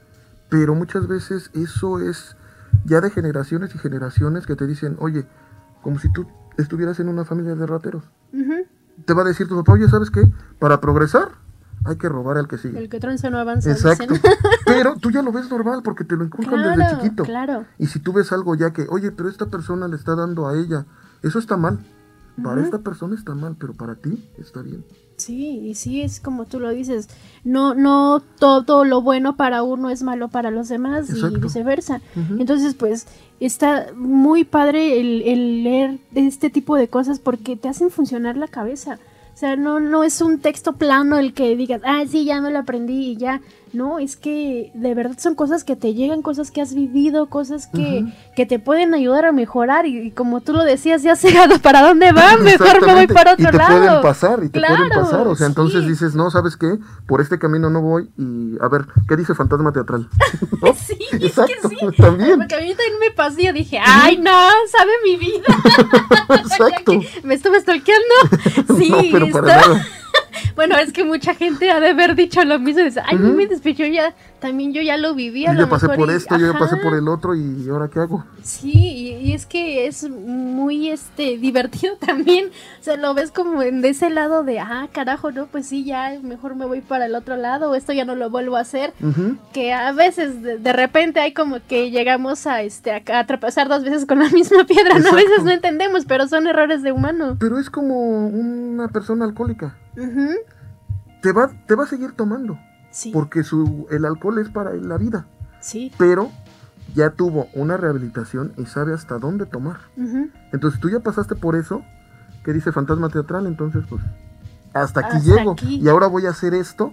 [0.49, 2.37] pero muchas veces eso es
[2.85, 5.27] ya de generaciones y generaciones que te dicen oye
[5.83, 6.27] como si tú
[6.59, 8.05] estuvieras en una familia de rateros
[9.05, 10.23] te va a decir tu papá oye sabes qué
[10.59, 11.43] para progresar
[11.85, 12.79] hay que robar al que sigue.
[12.79, 13.71] El que tranza no avanza.
[13.71, 14.15] Exacto.
[14.67, 17.25] pero tú ya lo ves normal porque te lo inculcan desde chiquito.
[17.25, 17.65] Claro.
[17.79, 20.57] Y si tú ves algo ya que, oye, pero esta persona le está dando a
[20.57, 20.87] ella,
[21.23, 21.81] eso está mal.
[22.43, 24.85] Para esta persona está mal, pero para ti está bien.
[25.17, 27.09] Sí, y sí es como tú lo dices,
[27.45, 32.01] no, no todo lo bueno para uno es malo para los demás y viceversa.
[32.39, 33.07] Entonces, pues,
[33.39, 38.49] está muy padre el, el leer este tipo de cosas porque te hacen funcionar la
[38.49, 38.99] cabeza.
[39.35, 42.51] O sea, no, no es un texto plano el que digas, ah, sí, ya me
[42.51, 43.41] lo aprendí y ya.
[43.73, 47.67] No, es que de verdad son cosas que te llegan, cosas que has vivido, cosas
[47.67, 48.05] que,
[48.37, 49.87] que te pueden ayudar a mejorar.
[49.87, 53.49] Y, como tú lo decías, ya sé para dónde va, mejor me voy para otro
[53.49, 53.79] y te lado.
[53.79, 55.27] pueden pasar, y te pueden pasar.
[55.27, 56.79] O sea, entonces dices, no, ¿sabes qué?
[57.07, 58.11] Por este camino no voy.
[58.19, 60.09] Y a ver, ¿qué dice Fantasma Teatral?
[60.83, 61.97] Sí, Exacto, es que sí.
[61.97, 62.39] También.
[62.39, 64.31] Porque a mí también me pasó y dije, ay, no,
[64.69, 65.45] sabe mi vida.
[66.29, 66.93] Exacto.
[67.23, 68.15] me estuve stalkeando.
[68.79, 69.87] Sí, no, pero para nada.
[70.55, 72.83] Bueno, es que mucha gente ha de haber dicho lo mismo.
[73.05, 74.15] Ay, me despechó ya.
[74.43, 75.55] También yo ya lo vivía.
[75.55, 78.25] Yo ya pasé por esto, yo ya pasé por el otro y ahora qué hago.
[78.43, 82.51] Sí, y, es que es muy este divertido también.
[82.81, 85.85] O sea, lo ves como en de ese lado de, ah, carajo, no, pues sí,
[85.85, 88.61] ya mejor me voy para el otro lado, o esto ya no lo vuelvo a
[88.61, 88.93] hacer.
[89.53, 94.07] Que a veces de, repente hay como que llegamos a este a, a dos veces
[94.07, 95.11] con la misma piedra, ¿no?
[95.11, 97.37] A veces no entendemos, pero son errores de humano.
[97.39, 99.77] Pero es como una persona alcohólica
[101.23, 102.59] te, va, te va a seguir tomando.
[103.13, 105.27] Porque su, el alcohol es para la vida.
[105.61, 105.93] Sí.
[105.99, 106.31] Pero
[106.95, 109.79] ya tuvo una rehabilitación y sabe hasta dónde tomar.
[110.53, 111.83] Entonces tú ya pasaste por eso,
[112.45, 114.03] que dice fantasma teatral, entonces pues
[114.75, 115.57] hasta aquí llego.
[115.63, 116.93] Y ahora voy a hacer esto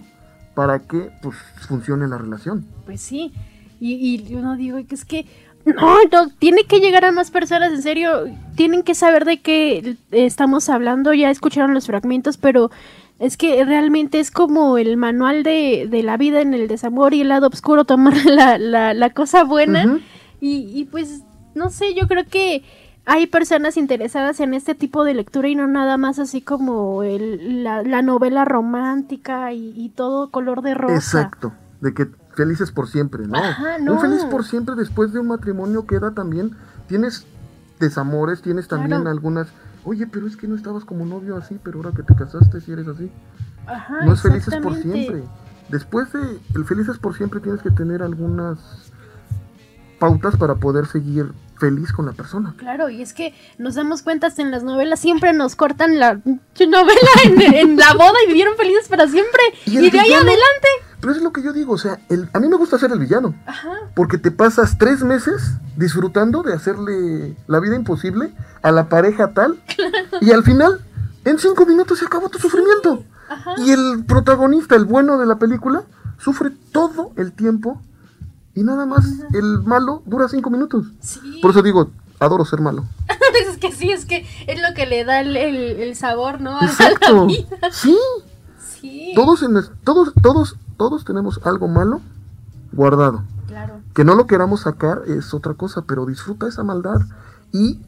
[0.54, 1.36] para que pues
[1.68, 2.66] funcione la relación.
[2.86, 3.32] Pues sí.
[3.78, 5.26] Y, y yo no digo que es que
[5.64, 8.24] no, no, tiene que llegar a más personas, en serio,
[8.56, 12.70] tienen que saber de qué estamos hablando, ya escucharon los fragmentos, pero
[13.20, 17.20] Es que realmente es como el manual de, de la vida en el desamor y
[17.20, 20.00] el lado oscuro, tomar la, la, la cosa buena.
[20.40, 21.22] y, y pues,
[21.54, 22.64] no sé, yo creo que
[23.06, 27.62] hay personas interesadas en este tipo de lectura y no nada más así como el,
[27.62, 30.94] la, la novela romántica y, y todo color de rosa.
[30.94, 32.06] Exacto, de que
[32.36, 33.36] felices por siempre, ¿no?
[33.36, 33.94] Ajá, no.
[33.94, 36.52] Un feliz por siempre después de un matrimonio queda también,
[36.88, 37.26] tienes
[37.80, 39.10] desamores, tienes también Claro.
[39.10, 39.48] algunas,
[39.84, 42.72] oye, pero es que no estabas como novio así, pero ahora que te casaste si
[42.72, 43.10] eres así.
[43.66, 45.22] Ajá, no es felices por siempre.
[45.68, 46.20] Después de
[46.54, 48.58] el felices por siempre tienes que tener algunas
[49.98, 52.54] pautas para poder seguir feliz con la persona.
[52.56, 57.10] Claro, y es que nos damos cuenta en las novelas, siempre nos cortan la novela
[57.24, 59.42] en, en la boda y vivieron felices para siempre.
[59.66, 60.68] ¿Y de ahí adelante.
[61.00, 62.92] Pero eso es lo que yo digo, o sea, el- a mí me gusta ser
[62.92, 63.34] el villano.
[63.46, 63.70] Ajá.
[63.94, 68.32] Porque te pasas tres meses disfrutando de hacerle la vida imposible
[68.62, 69.62] a la pareja tal.
[70.20, 70.80] Y al final,
[71.24, 73.04] en cinco minutos se acabó tu sufrimiento.
[73.58, 75.84] Y el protagonista, el bueno de la película,
[76.18, 77.80] sufre todo el tiempo.
[78.54, 80.86] Y nada más el malo dura cinco minutos.
[81.00, 81.38] Sí.
[81.40, 82.84] Por eso digo, adoro ser malo.
[83.48, 86.56] es que sí, es que es lo que le da el, el- el sabor, ¿no?
[86.60, 87.26] A la Exacto.
[87.26, 87.46] vida.
[87.70, 87.96] Sí.
[88.80, 89.12] Sí.
[89.14, 89.54] Todos, en,
[89.84, 92.00] todos, todos, todos tenemos algo malo
[92.72, 93.22] guardado.
[93.46, 93.80] Claro.
[93.94, 97.00] Que no lo queramos sacar es otra cosa, pero disfruta esa maldad
[97.52, 97.80] y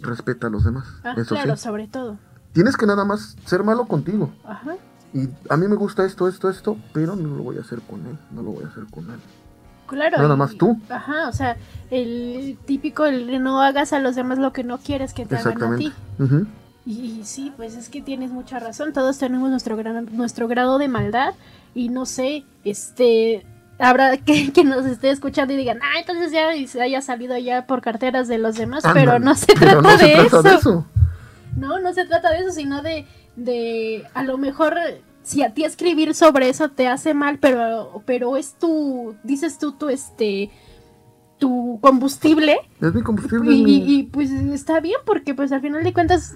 [0.00, 0.86] respeta a los demás.
[1.04, 1.64] Ah, Eso claro, sí.
[1.64, 2.16] sobre todo.
[2.52, 4.30] Tienes que nada más ser malo contigo.
[4.44, 4.76] Ajá.
[5.12, 8.06] Y a mí me gusta esto, esto, esto, pero no lo voy a hacer con
[8.06, 8.18] él.
[8.30, 9.18] No lo voy a hacer con él.
[9.86, 10.18] Claro.
[10.18, 10.78] Nada más tú.
[10.90, 11.56] Ajá, o sea,
[11.90, 15.62] el típico, el no hagas a los demás lo que no quieres que te hagan
[15.74, 15.92] a ti.
[16.18, 16.46] Ujú.
[16.88, 18.94] Y, y sí, pues es que tienes mucha razón.
[18.94, 21.34] Todos tenemos nuestro, gran, nuestro grado de maldad.
[21.74, 23.44] Y no sé, este.
[23.78, 27.66] Habrá que, que nos esté escuchando y digan, ah, entonces ya se haya salido ya
[27.66, 28.82] por carteras de los demás.
[28.94, 30.42] pero no se Pero trata, no se de, trata eso.
[30.42, 30.86] de eso.
[31.56, 34.74] No, no se trata de eso, sino de, de a lo mejor
[35.22, 39.72] si a ti escribir sobre eso te hace mal, pero, pero es tu, dices tú,
[39.72, 40.50] tu este,
[41.38, 42.56] tu combustible.
[42.80, 43.54] Es mi combustible.
[43.54, 46.34] Y, y- y, pues está bien porque pues al final de cuentas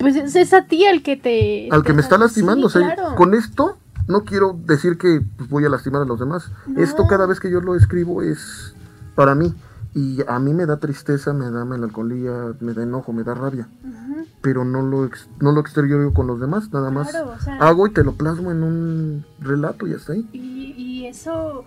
[0.00, 2.68] pues es, es a ti el que te al que me está lastimando.
[2.68, 3.14] Sí, o sea, claro.
[3.16, 3.76] con esto
[4.08, 6.50] no quiero decir que voy a lastimar a los demás.
[6.66, 6.80] No.
[6.80, 8.74] Esto cada vez que yo lo escribo es
[9.14, 9.54] para mí.
[9.92, 13.68] Y a mí me da tristeza, me da melancolía, me da enojo, me da rabia.
[14.40, 15.64] Pero no lo, ex- no lo
[16.14, 19.24] con los demás, nada más Claro, o sea- hago y te lo plasmo en un
[19.40, 20.28] relato y hasta ahí.
[20.32, 21.64] y, y eso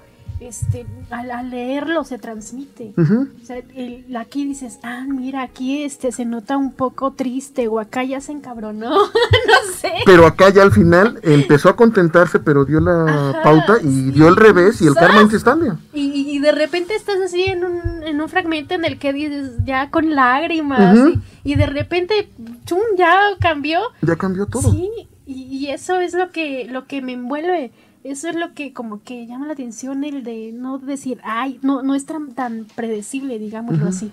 [0.47, 6.11] este al, al leerlo se transmite o sea, el- aquí dices ah mira aquí este
[6.11, 10.63] se nota un poco triste o acá ya se encabronó no sé Pero acá ya
[10.63, 14.11] al final empezó a contentarse, pero dio la Ajá, pauta y sí.
[14.11, 15.03] dio el revés y el ¡Sas!
[15.03, 15.77] karma instantáneo.
[15.93, 19.51] Y, y- de repente estás así en un, en un fragmento en el que dices
[19.65, 20.97] ya con lágrimas
[21.43, 22.29] y de repente
[22.65, 24.71] chum ya cambió Ya cambió todo.
[24.71, 24.89] Sí,
[25.25, 27.71] y, y eso es lo que, lo que me envuelve.
[28.03, 31.83] Eso es lo que como que llama la atención el de no decir, ay, no,
[31.83, 34.11] no es tan, tan predecible, digámoslo así.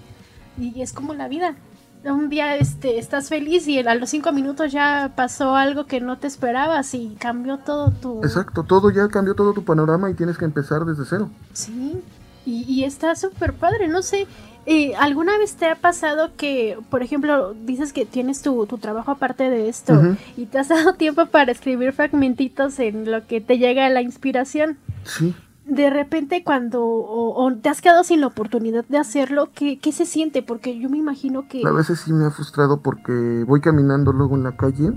[0.58, 1.56] Y es como la vida.
[2.04, 6.18] Un día este, estás feliz y a los cinco minutos ya pasó algo que no
[6.18, 8.22] te esperabas y cambió todo tu...
[8.22, 11.28] Exacto, todo ya cambió todo tu panorama y tienes que empezar desde cero.
[11.52, 12.00] Sí,
[12.46, 14.26] y, y está súper padre, no sé.
[14.66, 19.10] Eh, ¿Alguna vez te ha pasado que, por ejemplo, dices que tienes tu, tu trabajo
[19.10, 23.58] aparte de esto y te has dado tiempo para escribir fragmentitos en lo que te
[23.58, 24.78] llega la inspiración?
[25.04, 25.34] Sí.
[25.64, 29.92] De repente cuando o, o te has quedado sin la oportunidad de hacerlo, ¿qué, ¿qué
[29.92, 30.42] se siente?
[30.42, 31.62] Porque yo me imagino que...
[31.66, 34.92] A veces sí me ha frustrado porque voy caminando luego en la calle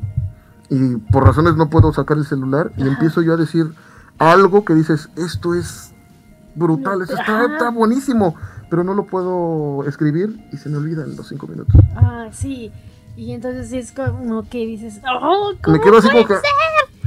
[0.70, 2.92] y por razones no puedo sacar el celular y Ajá.
[2.92, 3.74] empiezo yo a decir
[4.18, 5.94] algo que dices, esto es
[6.56, 8.36] brutal, esto está, está buenísimo,
[8.74, 11.76] pero no lo puedo escribir y se me olvida en los cinco minutos.
[11.96, 12.72] Ah, sí.
[13.16, 16.34] Y entonces es como que dices, oh, ¿cómo me quedo así como que...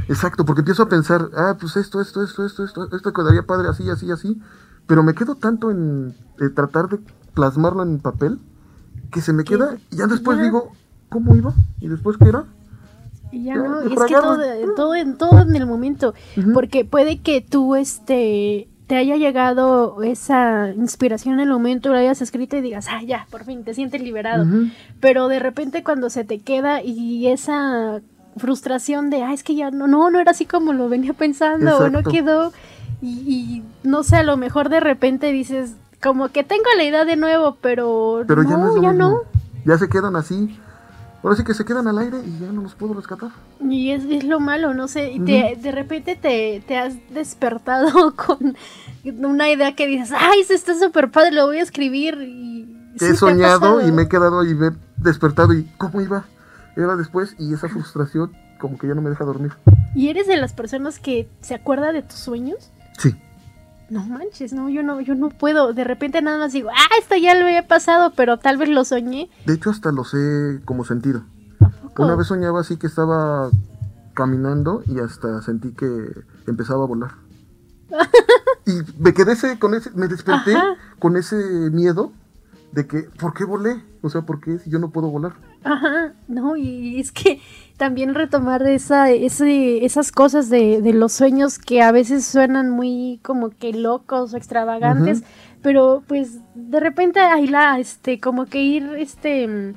[0.07, 3.67] Exacto, porque empiezo a pensar, ah, pues esto, esto, esto, esto, esto, esto quedaría padre
[3.67, 4.41] así, así, así,
[4.85, 6.99] pero me quedo tanto en eh, tratar de
[7.33, 8.39] plasmarlo en papel
[9.11, 10.45] que se me Que queda y ya después ya.
[10.45, 10.71] digo,
[11.09, 11.53] ¿cómo iba?
[11.81, 12.45] ¿Y después qué era?
[13.33, 14.37] Y ya Ya, no, es que todo,
[14.77, 16.13] todo, en, todo en el momento,
[16.53, 22.21] porque puede que tú este te haya llegado esa inspiración en el momento, lo hayas
[22.21, 24.45] escrito y digas, ah, ya, por fin, te sientes liberado.
[25.01, 27.99] Pero de repente cuando se te queda y esa
[28.37, 31.77] frustración de, ah, es que ya no, no, no era así como lo venía pensando,
[31.77, 32.53] o no quedó,
[33.01, 37.03] y, y no sé, a lo mejor de repente dices, como que tengo la idea
[37.03, 39.21] de nuevo, pero, Pero no, ya no.
[39.65, 40.57] Ya se quedan así.
[41.23, 43.31] Ahora sí que se quedan al aire y ya no los puedo rescatar.
[43.59, 48.15] Y es, es lo malo, no sé, y te, de repente te, te has despertado
[48.15, 48.55] con
[49.03, 52.17] una idea que dices, ay, esto está súper padre, lo voy a escribir.
[52.21, 52.67] Y
[52.99, 56.25] He soñado y me he quedado y me he despertado y ¿cómo iba?
[56.75, 59.51] Era después y esa frustración como que ya no me deja dormir.
[59.95, 62.71] ¿Y eres de las personas que se acuerda de tus sueños?
[62.97, 63.15] Sí.
[63.89, 65.73] No manches, no, yo no, yo no puedo.
[65.73, 68.83] De repente nada más digo, ah, esto ya lo he pasado, pero tal vez lo
[68.83, 69.29] soñé.
[69.45, 71.23] De hecho, hasta lo sé como sentido.
[71.97, 73.49] Una vez soñaba así que estaba
[74.13, 76.11] caminando y hasta sentí que
[76.45, 77.11] empezaba a volar.
[78.65, 80.55] y me quedé ese, con ese, me desperté
[80.99, 81.35] con ese
[81.71, 82.11] miedo
[82.71, 83.81] de que, ¿por qué volé?
[84.01, 85.33] O sea, ¿por qué si yo no puedo volar?
[85.63, 87.41] Ajá, no, y es que
[87.77, 93.19] también retomar esa, ese, esas cosas de, de, los sueños que a veces suenan muy
[93.23, 95.23] como que locos o extravagantes,
[95.61, 99.75] pero pues de repente ahí la, este, como que ir, este,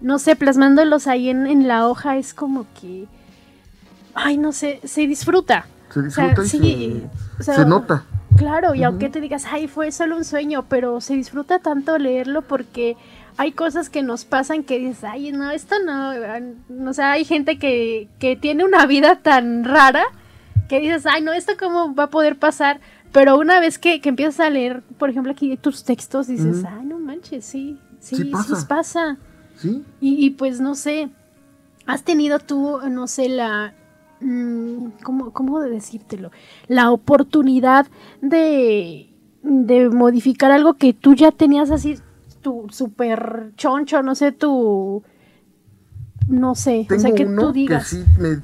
[0.00, 3.06] no sé, plasmándolos ahí en, en la hoja es como que,
[4.14, 5.66] ay, no sé, se disfruta.
[5.92, 7.06] Se disfruta y
[7.40, 8.04] se, se, nota.
[8.36, 12.42] Claro, y aunque te digas, ay, fue solo un sueño, pero se disfruta tanto leerlo
[12.42, 12.96] porque
[13.36, 16.12] hay cosas que nos pasan que dices, ay, no, esto no,
[16.88, 20.04] o sea, hay gente que, que tiene una vida tan rara
[20.68, 22.80] que dices, ay, no, esto cómo va a poder pasar,
[23.12, 26.86] pero una vez que, que empiezas a leer, por ejemplo, aquí tus textos, dices, ay,
[26.86, 28.68] no manches, sí, sí, sí pasa.
[28.68, 29.18] pasa.
[29.56, 29.84] ¿Sí?
[30.00, 31.10] Y, y pues no sé,
[31.86, 33.74] has tenido tú, no sé, la,
[34.20, 36.30] mm, ¿cómo, ¿cómo de decírtelo?
[36.66, 37.86] La oportunidad
[38.20, 39.12] de,
[39.42, 41.98] de modificar algo que tú ya tenías así
[42.44, 45.02] tu super choncho, no sé, tu...
[46.28, 47.90] No sé, Tengo o sea, que uno tú digas.
[47.90, 48.40] Que sí me,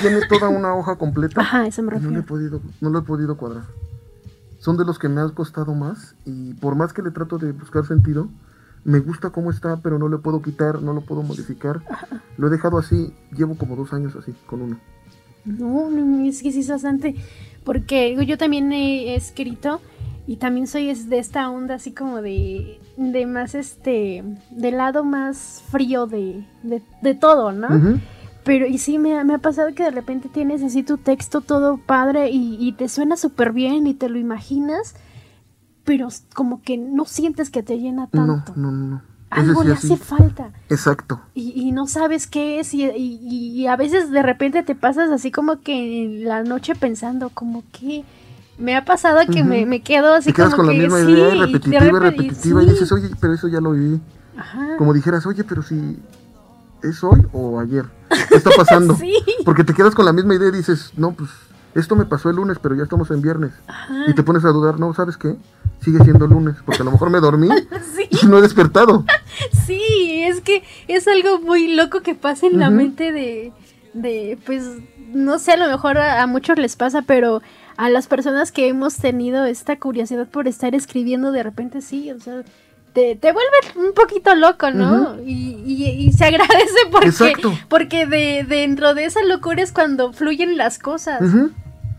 [0.00, 1.40] tiene toda una hoja completa.
[1.40, 2.14] Ajá, eso me y no, refiero.
[2.14, 3.64] lo he podido, no lo he podido cuadrar.
[4.60, 7.52] Son de los que me han costado más y por más que le trato de
[7.52, 8.28] buscar sentido,
[8.84, 11.82] me gusta cómo está, pero no le puedo quitar, no lo puedo modificar.
[12.36, 14.78] Lo he dejado así, llevo como dos años así, con uno.
[15.44, 17.16] No, no, es que sí es bastante.
[17.64, 19.80] Porque digo, yo también he escrito
[20.28, 25.02] y también soy es de esta onda así como de, de más este, del lado
[25.02, 27.68] más frío de, de, de todo, ¿no?
[28.44, 31.40] Pero y sí, me, ha- me ha pasado que de repente tienes así tu texto
[31.40, 34.94] todo padre y, y te suena súper bien y te lo imaginas,
[35.84, 38.52] pero como que no sientes que te llena tanto.
[38.56, 38.86] no, no.
[38.88, 39.02] no.
[39.30, 40.52] Algo sí le hace falta.
[40.70, 41.20] Exacto.
[41.34, 43.18] Y, y no sabes qué es y, y-
[43.60, 47.62] y a veces de repente te pasas así como que en la noche pensando como
[47.70, 48.04] que
[48.58, 51.10] me ha pasado que me, me quedo así Te como con la que misma sí,
[51.12, 52.72] idea, y de repetitiva y repetitiva, y sí.
[52.72, 54.00] dices, oye, pero eso ya lo viví.
[54.36, 54.76] Ajá.
[54.76, 55.98] Como dijeras, oye, pero si
[56.82, 57.84] es hoy o ayer.
[58.28, 58.94] ¿Qué está pasando?
[59.00, 59.14] Sí.
[59.44, 61.30] Porque te quedas con la misma idea y dices, no, pues
[61.74, 63.52] esto me pasó el lunes, pero ya estamos en viernes.
[64.08, 65.36] Y te pones a dudar, no, ¿sabes qué?
[65.80, 67.48] Sigue siendo lunes, porque a lo mejor me dormí
[67.96, 68.08] Sí.
[68.22, 69.04] y no he despertado.
[69.66, 73.52] Sí, es que es algo muy loco que pasa en la mente de,
[73.92, 74.64] de, pues,
[75.12, 77.42] no sé, a lo mejor a, a muchos les pasa, pero
[77.78, 82.20] a las personas que hemos tenido esta curiosidad por estar escribiendo, de repente sí, o
[82.20, 82.42] sea,
[82.92, 83.48] te, te vuelve
[83.88, 85.16] un poquito loco, ¿no?
[85.24, 87.52] Y, y- y se agradece porque, Exacto.
[87.68, 91.22] porque de, dentro de esa locura es cuando fluyen las cosas.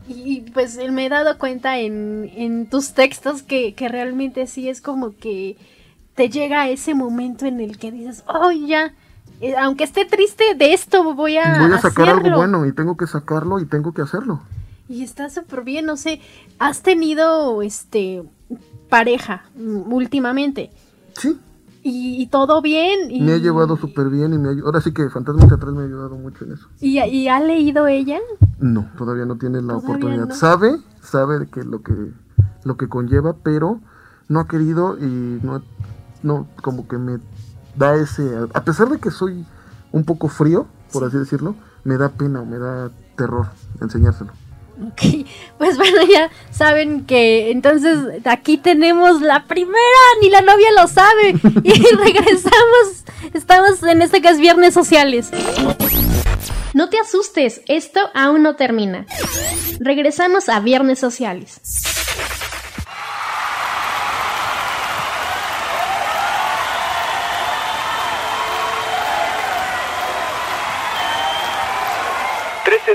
[0.07, 4.67] Y y, pues me he dado cuenta en, en tus textos que, que realmente sí
[4.67, 5.55] es como que
[6.15, 8.93] te llega ese momento en el que dices, oh ya,
[9.39, 12.38] eh, aunque esté triste de esto voy a, Voy a sacar algo hacerlo".
[12.38, 14.41] bueno y tengo que sacarlo y tengo que hacerlo.
[14.90, 16.20] Y está súper bien, no sé,
[16.58, 18.24] has tenido este
[18.90, 20.72] pareja últimamente
[21.14, 21.40] Sí,
[21.84, 24.92] y, y todo bien y, me ha llevado súper bien y me ha Ahora sí
[24.92, 26.68] que Fantasmas atrás me ha ayudado mucho en eso.
[26.82, 28.20] y, y ha leído ella.
[28.60, 30.28] No, todavía no tiene la oportunidad.
[30.28, 30.36] no.
[30.36, 31.94] Sabe, sabe que lo que
[32.64, 33.80] lo que conlleva, pero
[34.28, 35.62] no ha querido y no,
[36.24, 37.20] no como que me
[37.76, 39.46] da ese, a pesar de que soy
[39.92, 43.48] un poco frío, por así decirlo, me da pena, me da terror
[43.82, 44.32] enseñárselo.
[44.88, 45.27] Ok,
[45.57, 49.77] pues bueno, ya saben que entonces aquí tenemos la primera,
[50.21, 51.36] ni la novia lo sabe.
[51.63, 53.03] Y regresamos,
[53.34, 55.32] estamos en este que es Viernes Sociales.
[56.73, 59.05] No te asustes, esto aún no termina.
[59.80, 61.59] Regresamos a Viernes Sociales.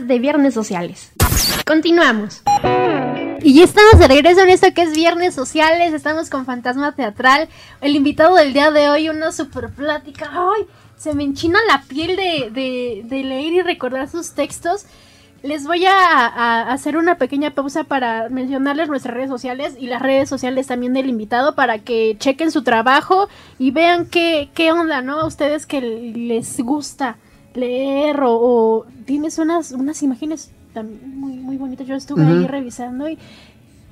[0.00, 1.12] De Viernes Sociales.
[1.66, 2.42] Continuamos.
[3.42, 5.92] Y ya estamos de regreso en esto que es Viernes Sociales.
[5.92, 7.48] Estamos con Fantasma Teatral.
[7.80, 10.30] El invitado del día de hoy, una super plática.
[10.32, 10.64] ¡Ay!
[10.96, 14.86] Se me enchina la piel de, de, leer y recordar sus textos.
[15.42, 20.00] Les voy a, a, hacer una pequeña pausa para mencionarles nuestras redes sociales y las
[20.00, 23.28] redes sociales también del invitado para que chequen su trabajo
[23.58, 25.18] y vean qué, qué onda, ¿no?
[25.18, 27.16] A ustedes que les gusta
[27.54, 31.86] leer o, tienes unas, unas imágenes también muy, muy bonitas.
[31.86, 33.18] Yo estuve ahí revisando y,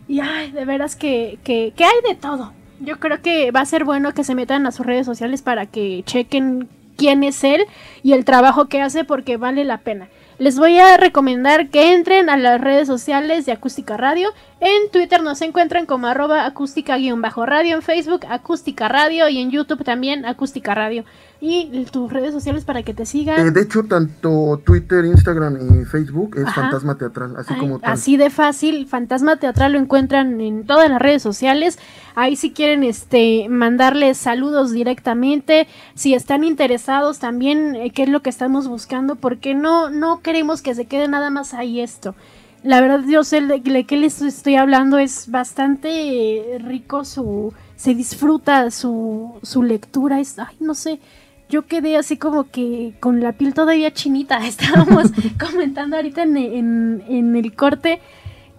[0.08, 2.52] y ay, de veras que, que, que hay de todo.
[2.80, 5.66] Yo creo que va a ser bueno que se metan a sus redes sociales para
[5.66, 7.64] que chequen quién es él
[8.02, 10.08] y el trabajo que hace porque vale la pena.
[10.40, 14.30] Les voy a recomendar que entren a las redes sociales de Acústica Radio.
[14.60, 20.24] En Twitter nos encuentran como arroba acústica-radio, en Facebook Acústica Radio y en YouTube también
[20.24, 21.04] Acústica Radio
[21.40, 23.46] y tus redes sociales para que te sigan.
[23.46, 27.92] Eh, de hecho, tanto Twitter, Instagram y Facebook es Fantasma Teatral, así como tal.
[27.92, 31.78] Así de fácil, Fantasma Teatral lo encuentran en todas las redes sociales.
[32.14, 38.20] Ahí si quieren este mandarles saludos directamente, si están interesados también eh, qué es lo
[38.20, 42.14] que estamos buscando, porque no no queremos que se quede nada más ahí esto.
[42.62, 48.70] La verdad, yo sé de qué les estoy hablando, es bastante rico su se disfruta
[48.70, 51.00] su, su lectura, es, ay, no sé,
[51.50, 54.38] yo quedé así como que con la piel todavía chinita.
[54.46, 56.36] Estábamos comentando ahorita en,
[57.06, 58.00] en, el corte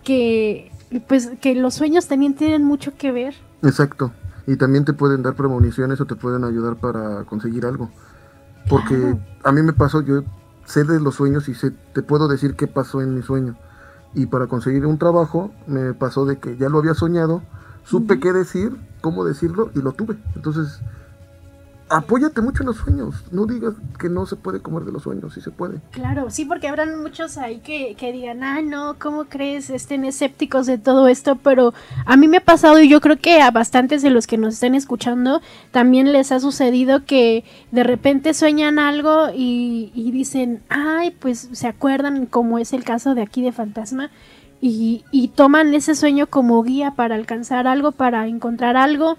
[0.04, 0.72] que
[1.08, 3.34] pues que los sueños también tienen mucho que ver.
[3.64, 4.12] Exacto.
[4.46, 7.90] Y también te pueden dar premoniciones o te pueden ayudar para conseguir algo.
[8.70, 10.24] Porque a mí me pasó, yo
[10.66, 13.56] sé de los sueños y sé, te puedo decir qué pasó en mi sueño.
[14.14, 17.42] Y para conseguir un trabajo me pasó de que ya lo había soñado,
[17.86, 20.18] supe qué decir, cómo decirlo y lo tuve.
[20.36, 20.82] Entonces
[21.92, 23.16] apóyate mucho en los sueños.
[23.32, 25.80] No digas que no se puede comer de los sueños, sí se puede.
[25.92, 29.70] Claro, sí, porque habrán muchos ahí que, que digan, ah, no, ¿cómo crees?
[29.70, 31.74] Estén escépticos de todo esto, pero
[32.06, 34.54] a mí me ha pasado y yo creo que a bastantes de los que nos
[34.56, 41.12] estén escuchando también les ha sucedido que de repente sueñan algo y, y dicen, ay,
[41.12, 44.10] pues se acuerdan, como es el caso de aquí de Fantasma.
[44.64, 49.18] Y, y toman ese sueño como guía para alcanzar algo, para encontrar algo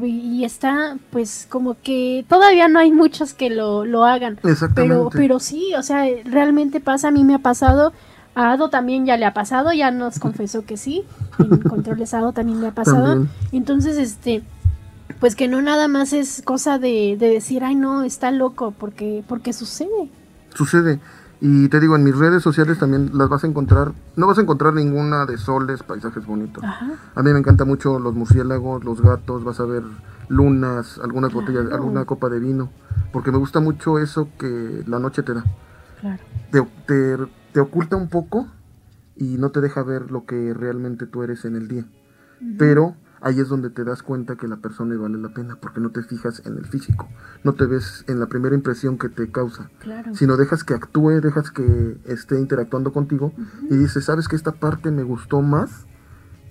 [0.00, 4.38] y está pues como que todavía no hay muchos que lo, lo hagan.
[4.74, 7.92] Pero, pero sí, o sea, realmente pasa, a mí me ha pasado,
[8.34, 11.04] a Ado también ya le ha pasado, ya nos confesó que sí,
[11.38, 13.26] en controles Ado también le ha pasado.
[13.52, 14.42] Entonces, este,
[15.20, 19.22] pues que no nada más es cosa de, de decir, ay no, está loco, porque,
[19.28, 20.10] porque sucede.
[20.54, 21.00] Sucede.
[21.44, 23.90] Y te digo, en mis redes sociales también las vas a encontrar.
[24.14, 26.62] No vas a encontrar ninguna de soles, paisajes bonitos.
[26.62, 29.82] A mí me encanta mucho los murciélagos, los gatos, vas a ver
[30.28, 32.70] lunas, algunas botellas, alguna copa de vino.
[33.12, 35.44] Porque me gusta mucho eso que la noche te da.
[36.00, 36.22] Claro.
[36.86, 37.18] Te,
[37.52, 38.46] te, oculta un poco
[39.16, 41.84] y no te deja ver lo que realmente tú eres en el día.
[42.56, 45.90] Pero ahí es donde te das cuenta que la persona vale la pena, porque no
[45.90, 47.08] te fijas en el físico,
[47.44, 49.70] no te ves en la primera impresión que te causa,
[50.12, 53.32] sino dejas que actúe, dejas que esté interactuando contigo
[53.70, 55.86] y dices, sabes que esta parte me gustó más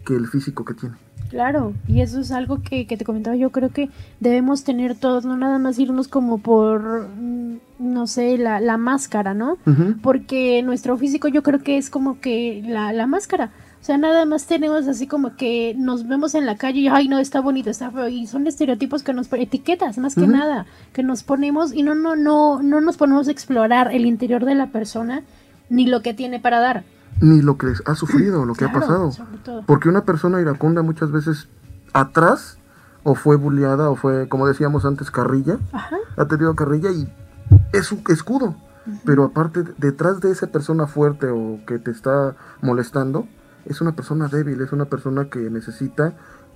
[0.05, 0.95] que el físico que tiene.
[1.29, 5.23] Claro, y eso es algo que, que te comentaba, yo creo que debemos tener todos,
[5.23, 9.57] no nada más irnos como por, mm, no sé, la, la máscara, ¿no?
[10.03, 13.51] Porque nuestro físico yo creo que es como que la, la máscara.
[13.81, 17.07] O sea, nada más tenemos así como que nos vemos en la calle y, ay,
[17.07, 18.07] no, está bonito, está feo.
[18.09, 22.15] Y son estereotipos que nos etiquetas, más que nada, que nos ponemos y no, no,
[22.15, 25.23] no, no nos ponemos a explorar el interior de la persona
[25.69, 26.83] ni lo que tiene para dar.
[27.21, 29.11] Ni lo que ha sufrido, lo que ha pasado.
[29.11, 29.63] sobre todo.
[29.65, 31.47] Porque una persona iracunda muchas veces
[31.91, 32.59] atrás
[33.01, 35.57] o fue bulleada o fue, como decíamos antes, carrilla.
[35.71, 35.97] Ajá.
[36.17, 37.11] Ha tenido carrilla y
[37.73, 38.55] es su escudo.
[39.05, 43.27] Pero aparte, detrás de esa persona fuerte o que te está molestando,
[43.65, 46.13] es una persona débil, es una persona que necesita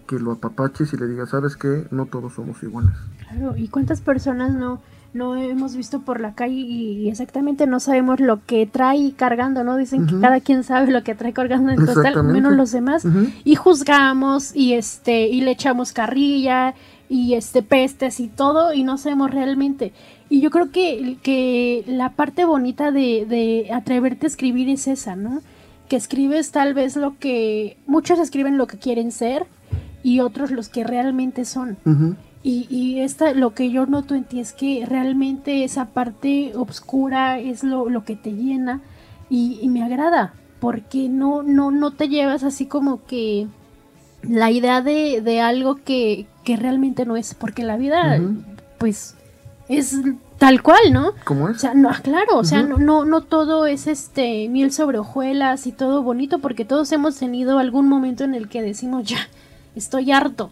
[0.08, 1.88] que lo apapaches y le digas, ¿sabes qué?
[1.92, 2.94] No todos somos iguales.
[3.28, 4.80] Claro, ¿y cuántas personas no,
[5.14, 9.78] no hemos visto por la calle y exactamente no sabemos lo que trae cargando, ¿no?
[9.78, 12.34] Dicen que cada quien sabe lo que trae cargando en total, Exactamente.
[12.34, 13.08] menos los demás.
[13.44, 16.76] Y juzgamos y este y le echamos carrilla
[17.10, 19.94] y este pestes y todo y no sabemos realmente.
[20.30, 25.16] Y yo creo que, que la parte bonita de, de atreverte a escribir es esa,
[25.16, 25.42] ¿no?
[25.90, 29.46] Que escribes tal vez lo que muchos escriben lo que quieren ser
[30.04, 31.78] y otros los que realmente son.
[32.44, 37.40] Y, y esta, lo que yo noto en ti es que realmente esa parte oscura
[37.40, 38.82] es lo, lo que te llena
[39.32, 43.48] y, y me agrada, porque no, no, no te llevas así como que
[44.22, 48.22] la idea de, de algo que, que realmente no es, porque la vida,
[48.78, 49.16] pues,
[49.68, 49.98] es
[50.38, 51.12] tal cual, ¿no?
[51.24, 51.62] ¿Cómo O es?
[51.62, 55.72] sea, no, claro, o sea, no, no, no todo es este miel sobre hojuelas y
[55.72, 59.18] todo bonito, porque todos hemos tenido algún momento en el que decimos ya,
[59.76, 60.52] estoy harto.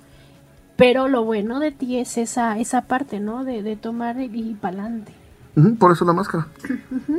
[0.76, 3.44] Pero lo bueno de ti es esa, esa parte, ¿no?
[3.44, 5.14] De, de tomar y pa'lante.
[5.56, 6.48] Ujú, Por eso la máscara.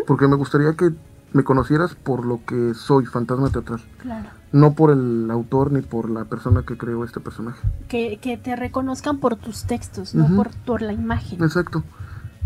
[0.08, 0.90] Porque me gustaría que
[1.32, 3.80] me conocieras por lo que soy, fantasma teatral.
[3.98, 4.28] Claro.
[4.50, 7.60] No por el autor ni por la persona que creó este personaje.
[7.88, 11.42] Que, que te reconozcan por tus textos, no por, por la imagen.
[11.42, 11.84] Exacto.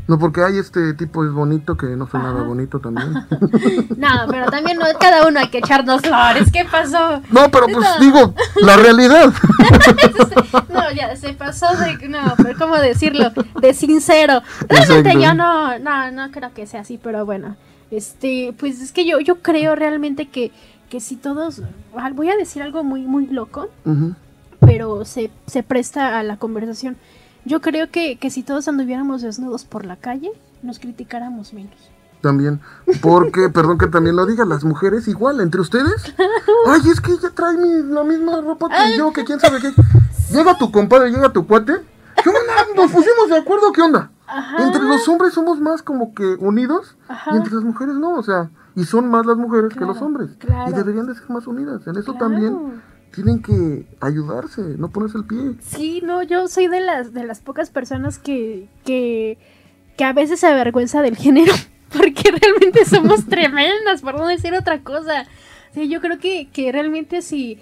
[0.08, 3.12] No porque hay este tipo es bonito que no soy nada bonito también.
[3.96, 6.50] No, pero también no, cada uno hay que echarnos flores.
[6.52, 7.20] ¿Qué pasó?
[7.30, 7.98] no, pero pues No.
[8.00, 9.32] digo, la realidad.
[10.68, 12.08] No, ya se pasó de.
[12.08, 13.30] No, pero ¿cómo decirlo?
[13.60, 14.42] De sincero.
[14.68, 15.20] Realmente Exacto.
[15.20, 17.56] yo no, no, no creo que sea así, pero bueno.
[17.90, 20.52] Este, pues es que yo, yo creo realmente que,
[20.88, 21.62] que si todos.
[21.96, 23.68] ah, Voy a decir algo muy, muy loco,
[24.60, 26.96] pero se, se presta a la conversación.
[27.48, 30.30] Yo creo que, que si todos anduviéramos desnudos por la calle,
[30.62, 31.74] nos criticáramos menos.
[32.20, 32.60] También,
[33.00, 36.14] porque, perdón que también lo diga, las mujeres igual, entre ustedes.
[36.66, 39.72] Ay, es que ella trae mi- la misma ropa que yo, que quién sabe qué.
[40.32, 41.74] Llega tu compadre, llega tu cuate.
[42.22, 42.40] ¿Qué onda?
[42.76, 44.10] Nos pusimos de acuerdo, ¿qué onda?
[44.26, 44.62] Ajá.
[44.64, 47.30] Entre los hombres somos más como que unidos Ajá.
[47.32, 50.30] y entre las mujeres no, o sea, y son más las mujeres que los hombres.
[50.38, 50.70] claro.
[50.70, 51.86] Y deberían de ser más unidas.
[51.86, 52.18] En eso Claro.
[52.18, 52.82] también
[53.12, 55.54] tienen que ayudarse, no ponerse el pie.
[55.60, 59.38] Sí, no, yo soy de las de las pocas personas que que
[59.96, 61.52] que a veces se avergüenza del género
[61.96, 65.26] porque realmente somos tremendas, por no decir otra cosa.
[65.74, 67.58] Sí, yo creo que que realmente si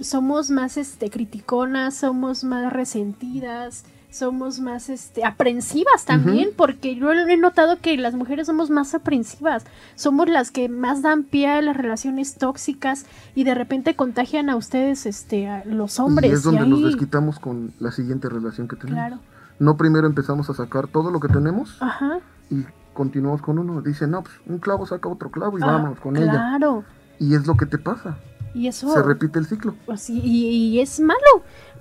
[0.00, 7.36] somos más este criticonas, somos más resentidas, somos más este aprensivas también, porque yo he
[7.36, 11.76] notado que las mujeres somos más aprensivas, somos las que más dan pie a las
[11.76, 13.04] relaciones tóxicas
[13.34, 16.84] y de repente contagian a ustedes este a los hombres y es donde nos ahí-
[16.86, 18.94] desquitamos con la siguiente relación que tenemos.
[19.08, 19.18] Claro.
[19.58, 22.18] No primero empezamos a sacar todo lo que tenemos Ajá.
[22.50, 23.82] y continuamos con uno.
[23.82, 26.30] Dice, no, pues un clavo saca otro clavo y Ah, vámonos con ella.
[26.32, 26.84] Claro.
[27.18, 28.16] Y es lo que te pasa.
[28.54, 29.74] Y eso Se repite el ciclo.
[29.84, 31.18] pues, y, y es malo,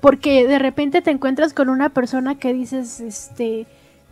[0.05, 3.65] porque de repente te encuentras con una persona que dices, este,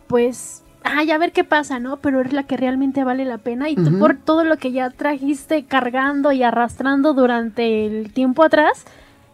[0.08, 1.98] pues, ay, a ver qué pasa, ¿no?
[1.98, 4.90] Pero es la que realmente vale la pena y tú por todo lo que ya
[4.90, 8.82] trajiste cargando y arrastrando durante el tiempo atrás,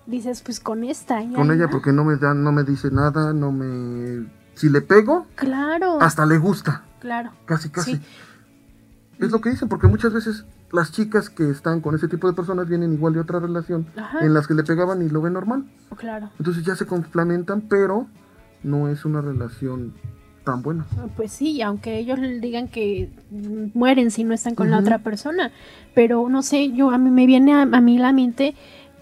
[0.05, 1.23] dices, pues con esta.
[1.23, 4.27] ya, Con ella porque no me da, no me dice nada, no me...
[4.53, 5.99] Si le pego, Claro.
[6.03, 6.83] hasta le gusta.
[7.01, 7.31] Claro.
[7.47, 7.95] Casi, casi.
[7.97, 8.03] Sí.
[9.19, 12.35] Es lo que dicen, porque muchas veces las chicas que están con ese tipo de
[12.35, 14.25] personas vienen igual de otra relación Ajá.
[14.25, 15.65] en las que le pegaban y lo ven normal.
[15.97, 16.31] Claro.
[16.39, 18.07] Entonces ya se complementan, pero
[18.63, 19.95] no es una relación
[20.45, 20.87] tan buena.
[21.17, 23.11] Pues sí, aunque ellos digan que
[23.75, 25.53] mueren si no están con la otra persona,
[25.95, 28.55] pero no sé, yo a mí me viene a, a mí la mente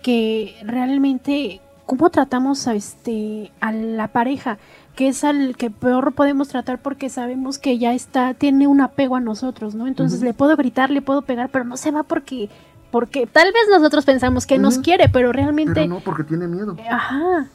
[0.03, 4.59] que realmente cómo tratamos a este a la pareja,
[4.99, 9.15] que es al que peor podemos tratar porque sabemos que ya está tiene un apego
[9.15, 9.87] a nosotros, ¿no?
[9.87, 12.51] Entonces le puedo gritar, le puedo pegar, pero no se va porque
[12.91, 16.77] porque tal vez nosotros pensamos que nos quiere, pero realmente Pero no, porque tiene miedo.
[16.91, 17.47] Ajá.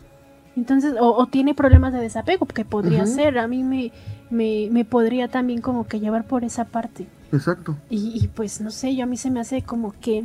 [0.55, 3.37] Entonces, o, o tiene problemas de desapego, que podría ser.
[3.37, 3.91] A mí me,
[4.29, 7.07] me, me podría también como que llevar por esa parte.
[7.33, 7.75] Exacto.
[7.89, 10.23] Y, y, pues no sé, yo a mí se me hace como que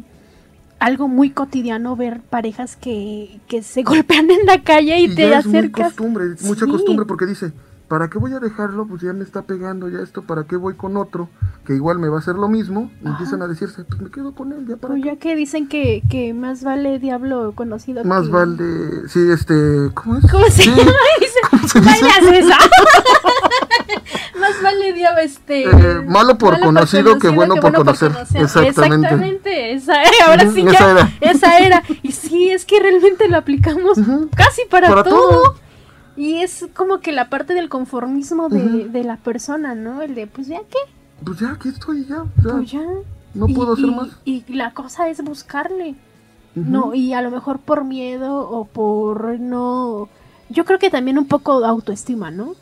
[0.78, 5.28] algo muy cotidiano ver parejas que, que se golpean en la calle y, Y te
[5.28, 5.88] ya es acercas.
[5.94, 6.70] costumbre, es mucha Sí.
[6.70, 7.52] costumbre porque dice,
[7.88, 8.86] ¿para qué voy a dejarlo?
[8.86, 11.28] Pues ya me está pegando ya esto, ¿para qué voy con otro?
[11.64, 12.90] Que igual me va a hacer lo mismo.
[13.04, 15.68] Y empiezan a decirse, pues me quedo con él, ya para Pues ya que dicen
[15.68, 18.32] que, que más vale diablo conocido Más que...
[18.32, 19.54] vale, sí, este,
[19.94, 20.30] ¿cómo es?
[20.30, 20.82] ¿Cómo se Sí, llama?
[21.20, 22.52] Dice, ¿cómo se dice?
[24.40, 25.64] Más vale diablo este...
[25.64, 28.12] Eh, malo por conocido que bueno por conocer.
[28.34, 28.68] Exactamente.
[28.68, 29.72] Exactamente.
[29.72, 29.94] Esa,
[30.26, 31.12] ahora sí esa ya, era.
[31.20, 31.82] esa era.
[32.02, 33.98] Y sí, es que realmente lo aplicamos
[34.34, 35.28] casi para, Para todo.
[35.42, 35.54] todo.
[36.16, 40.02] Y es como que la parte del conformismo de, de la persona, ¿no?
[40.02, 40.78] El de, pues ya qué,
[41.24, 42.24] Pues ya, aquí estoy, ya.
[42.42, 42.52] ya.
[42.52, 42.82] pues ya.
[43.34, 44.08] No Y- puedo hacer y- más.
[44.24, 45.94] Y la cosa es buscarle.
[46.54, 50.08] No, y a lo mejor por miedo o por no.
[50.51, 52.55] Yo creo que también un poco de autoestima, ¿no?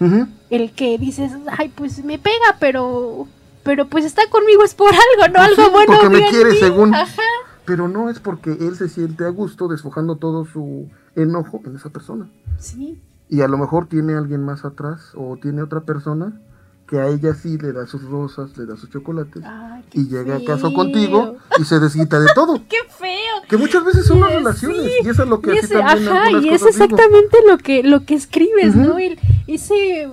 [0.50, 3.26] El que dices, ay, pues me pega, pero.
[3.62, 5.40] Pero pues está conmigo es por algo, ¿no?
[5.42, 5.92] Algo Sí, bueno.
[6.00, 6.56] porque me quiere, mí.
[6.58, 6.94] según.
[6.94, 7.22] Ajá.
[7.64, 11.90] Pero no es porque él se siente a gusto desfojando todo su enojo en esa
[11.90, 12.28] persona.
[12.60, 13.00] Sí.
[13.28, 16.40] Y a lo mejor tiene alguien más atrás o tiene otra persona
[16.86, 20.36] que a ella sí le da sus rosas, le da sus chocolates Ay, y llega
[20.36, 20.72] a casa feo.
[20.74, 22.54] contigo y se desquita de todo.
[22.68, 23.05] ¡Qué feo!
[23.48, 26.30] Que muchas veces son las Sí, relaciones y eso es lo que Y ese- ajá,
[26.32, 28.80] y es exactamente lo que, lo que escribes, Ujú.
[28.84, 28.98] ¿no?
[28.98, 30.08] El- ese,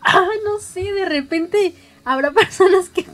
[0.00, 1.74] ay, no sé, de repente
[2.04, 3.04] habrá personas que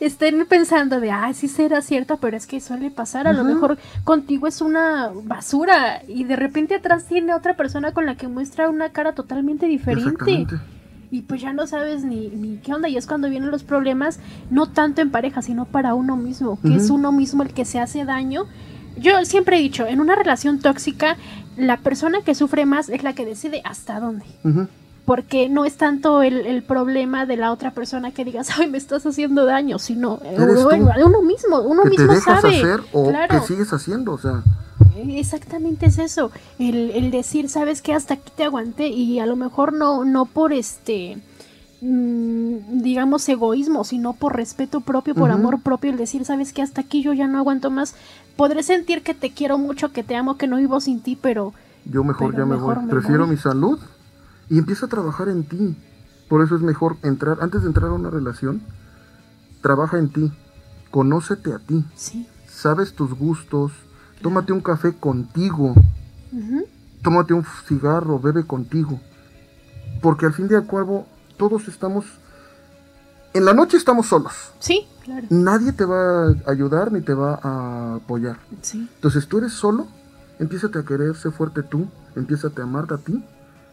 [0.00, 3.52] estén pensando de, ay, sí será cierto, pero es que suele pasar, a lo Ujú.
[3.54, 8.28] mejor contigo es una basura y de repente atrás tiene otra persona con la que
[8.28, 10.46] muestra una cara totalmente diferente.
[11.10, 12.88] Y pues ya no sabes ni, ni qué onda.
[12.88, 14.18] Y es cuando vienen los problemas,
[14.50, 16.76] no tanto en pareja, sino para uno mismo, que Ujú.
[16.78, 18.46] es uno mismo el que se hace daño.
[18.96, 21.16] Yo siempre he dicho, en una relación tóxica,
[21.56, 24.24] la persona que sufre más es la que decide hasta dónde.
[25.04, 28.78] Porque no es tanto el, el problema de la otra persona que digas, ay, me
[28.78, 32.56] estás haciendo daño, sino eh, uno mismo, uno que te mismo dejas sabe.
[32.56, 33.40] hacer o claro.
[33.40, 34.42] que sigues haciendo, o sea,
[35.08, 39.36] Exactamente es eso, el, el decir, sabes que hasta aquí te aguanté y a lo
[39.36, 41.18] mejor no, no por este,
[41.84, 47.02] digamos, egoísmo, sino por respeto propio, por amor propio, el decir, sabes que hasta aquí
[47.02, 47.96] yo ya no aguanto más,
[48.36, 51.52] podré sentir que te quiero mucho, que te amo, que no vivo sin ti, pero
[51.84, 52.84] yo mejor Pero ya me mejor voy.
[52.84, 53.34] me Prefiero voy.
[53.34, 53.80] mi salud
[54.48, 55.76] y empieza a trabajar en ti.
[56.28, 58.62] Por eso es mejor entrar, antes de entrar a una relación,
[59.60, 60.32] trabaja en ti,
[60.92, 62.28] conócete a ti, sí.
[62.46, 63.72] sabes tus gustos,
[64.22, 65.74] tómate un café contigo,
[67.02, 69.00] tómate un cigarro, bebe contigo.
[70.00, 71.06] Porque al fin y al cabo,
[71.48, 72.04] todos estamos...
[73.34, 74.32] En la noche estamos solos.
[74.60, 75.26] Sí, claro.
[75.30, 78.36] Nadie te va a ayudar ni te va a apoyar.
[78.60, 78.88] Sí.
[78.94, 79.88] Entonces tú eres solo,
[80.38, 83.24] empiézate a querer, sé fuerte tú, empiézate a amarte a ti,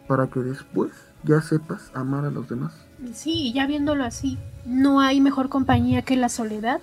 [0.07, 0.91] para que después
[1.23, 2.71] ya sepas amar a los demás.
[3.13, 6.79] Sí, ya viéndolo así, no hay mejor compañía que la soledad,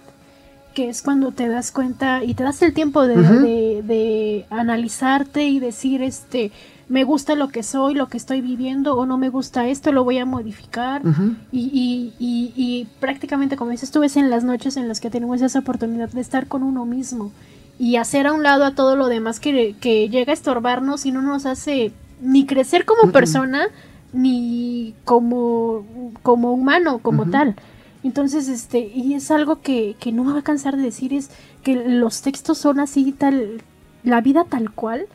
[0.74, 5.48] que es cuando te das cuenta y te das el tiempo de, de- de analizarte
[5.48, 6.52] y decir, este,
[6.88, 10.04] me gusta lo que soy, lo que estoy viviendo, o no me gusta esto, lo
[10.04, 11.02] voy a modificar.
[11.50, 15.10] Y, y, y, y prácticamente, como dices tú, es en las noches en las que
[15.10, 17.32] tenemos esa oportunidad de estar con uno mismo
[17.78, 21.12] y hacer a un lado a todo lo demás que, que llega a estorbarnos y
[21.12, 23.68] no nos hace ni crecer como persona
[24.12, 25.84] ni como,
[26.22, 27.56] como humano, como tal.
[28.02, 31.30] Entonces, este, y es algo que, que no me va a cansar de decir, es
[31.62, 33.62] que los textos son así, tal,
[34.04, 35.06] la vida tal cual,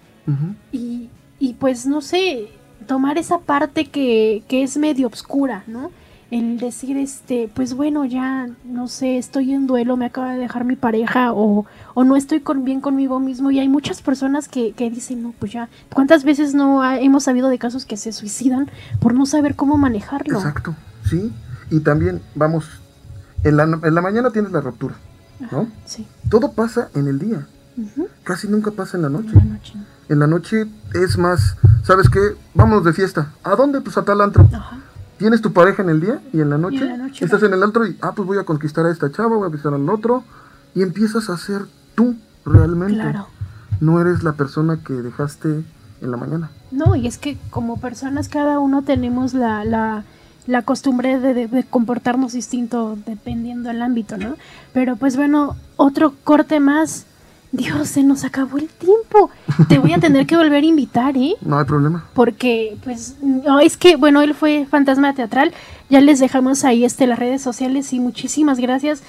[0.72, 1.10] y,
[1.42, 2.48] y pues no sé,
[2.88, 5.92] tomar esa parte que, que es medio obscura, ¿no?
[6.30, 10.64] El decir, este, pues bueno, ya, no sé, estoy en duelo, me acaba de dejar
[10.64, 14.72] mi pareja o, o no estoy con, bien conmigo mismo y hay muchas personas que,
[14.72, 18.14] que dicen, no, pues ya, ¿cuántas veces no ha- hemos sabido de casos que se
[18.14, 18.70] suicidan
[19.02, 20.38] por no saber cómo manejarlo?
[20.38, 20.74] Exacto,
[21.10, 21.34] sí.
[21.70, 22.66] Y también, vamos,
[23.44, 24.96] en la, en la mañana tienes la ruptura,
[25.52, 25.68] ¿no?
[25.86, 27.46] Sí, Todo pasa en el día,
[28.24, 29.30] casi nunca pasa en la noche.
[29.34, 29.74] en la noche.
[30.10, 32.20] En la noche es más, ¿sabes qué?
[32.54, 33.32] Vámonos de fiesta.
[33.44, 33.82] ¿A dónde?
[33.82, 34.50] Pues a tal antro.
[34.54, 34.78] Ajá.
[35.18, 36.78] ¿Tienes tu pareja en el día y en la noche?
[36.78, 37.48] Y en la noche Estás va.
[37.48, 39.74] en el antro y, ah, pues voy a conquistar a esta chava, voy a visitar
[39.74, 40.24] al otro.
[40.74, 41.62] Y empiezas a ser
[41.96, 42.16] tú
[42.46, 42.96] realmente.
[42.96, 43.28] Claro.
[43.80, 45.64] No eres la persona que dejaste
[46.02, 46.50] en la mañana.
[46.72, 50.04] No, y es que como personas cada uno tenemos la, la,
[50.48, 54.36] la costumbre de, de- de comportarnos distinto dependiendo del ámbito, ¿no?
[54.74, 57.06] Pero pues bueno, otro corte más.
[57.52, 59.30] Dios, se nos acabó el tiempo.
[59.68, 61.36] Te voy a tener que volver a invitar, ¿eh?
[61.42, 62.06] No hay problema.
[62.14, 65.52] Porque, pues, no, es que, bueno, él fue fantasma teatral.
[65.90, 69.04] Ya les dejamos ahí este las redes sociales y muchísimas gracias.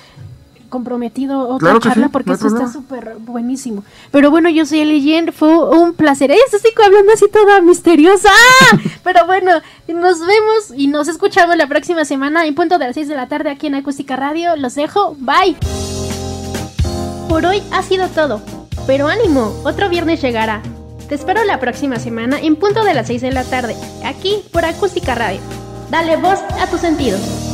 [0.69, 3.85] Comprometido otra Claro charla sí, porque no eso está súper buenísimo.
[4.11, 6.33] Pero bueno, yo soy Eli Jen, fue un placer.
[6.33, 8.31] ¡Ay, estoy hablando así toda misteriosa!
[9.05, 9.53] Pero bueno,
[9.87, 13.29] nos vemos y nos escuchamos la próxima semana en punto de las 6 de la
[13.29, 14.57] tarde aquí en Acústica Radio.
[14.57, 15.57] Los dejo, bye.
[17.33, 18.43] Por hoy ha sido todo.
[18.87, 20.61] Pero ánimo, otro viernes llegará.
[21.09, 23.75] Te espero la próxima semana en punto de las 6 de la tarde,
[24.05, 25.41] aquí por Acústica Radio.
[25.91, 27.52] Dale voz a tus sentidos.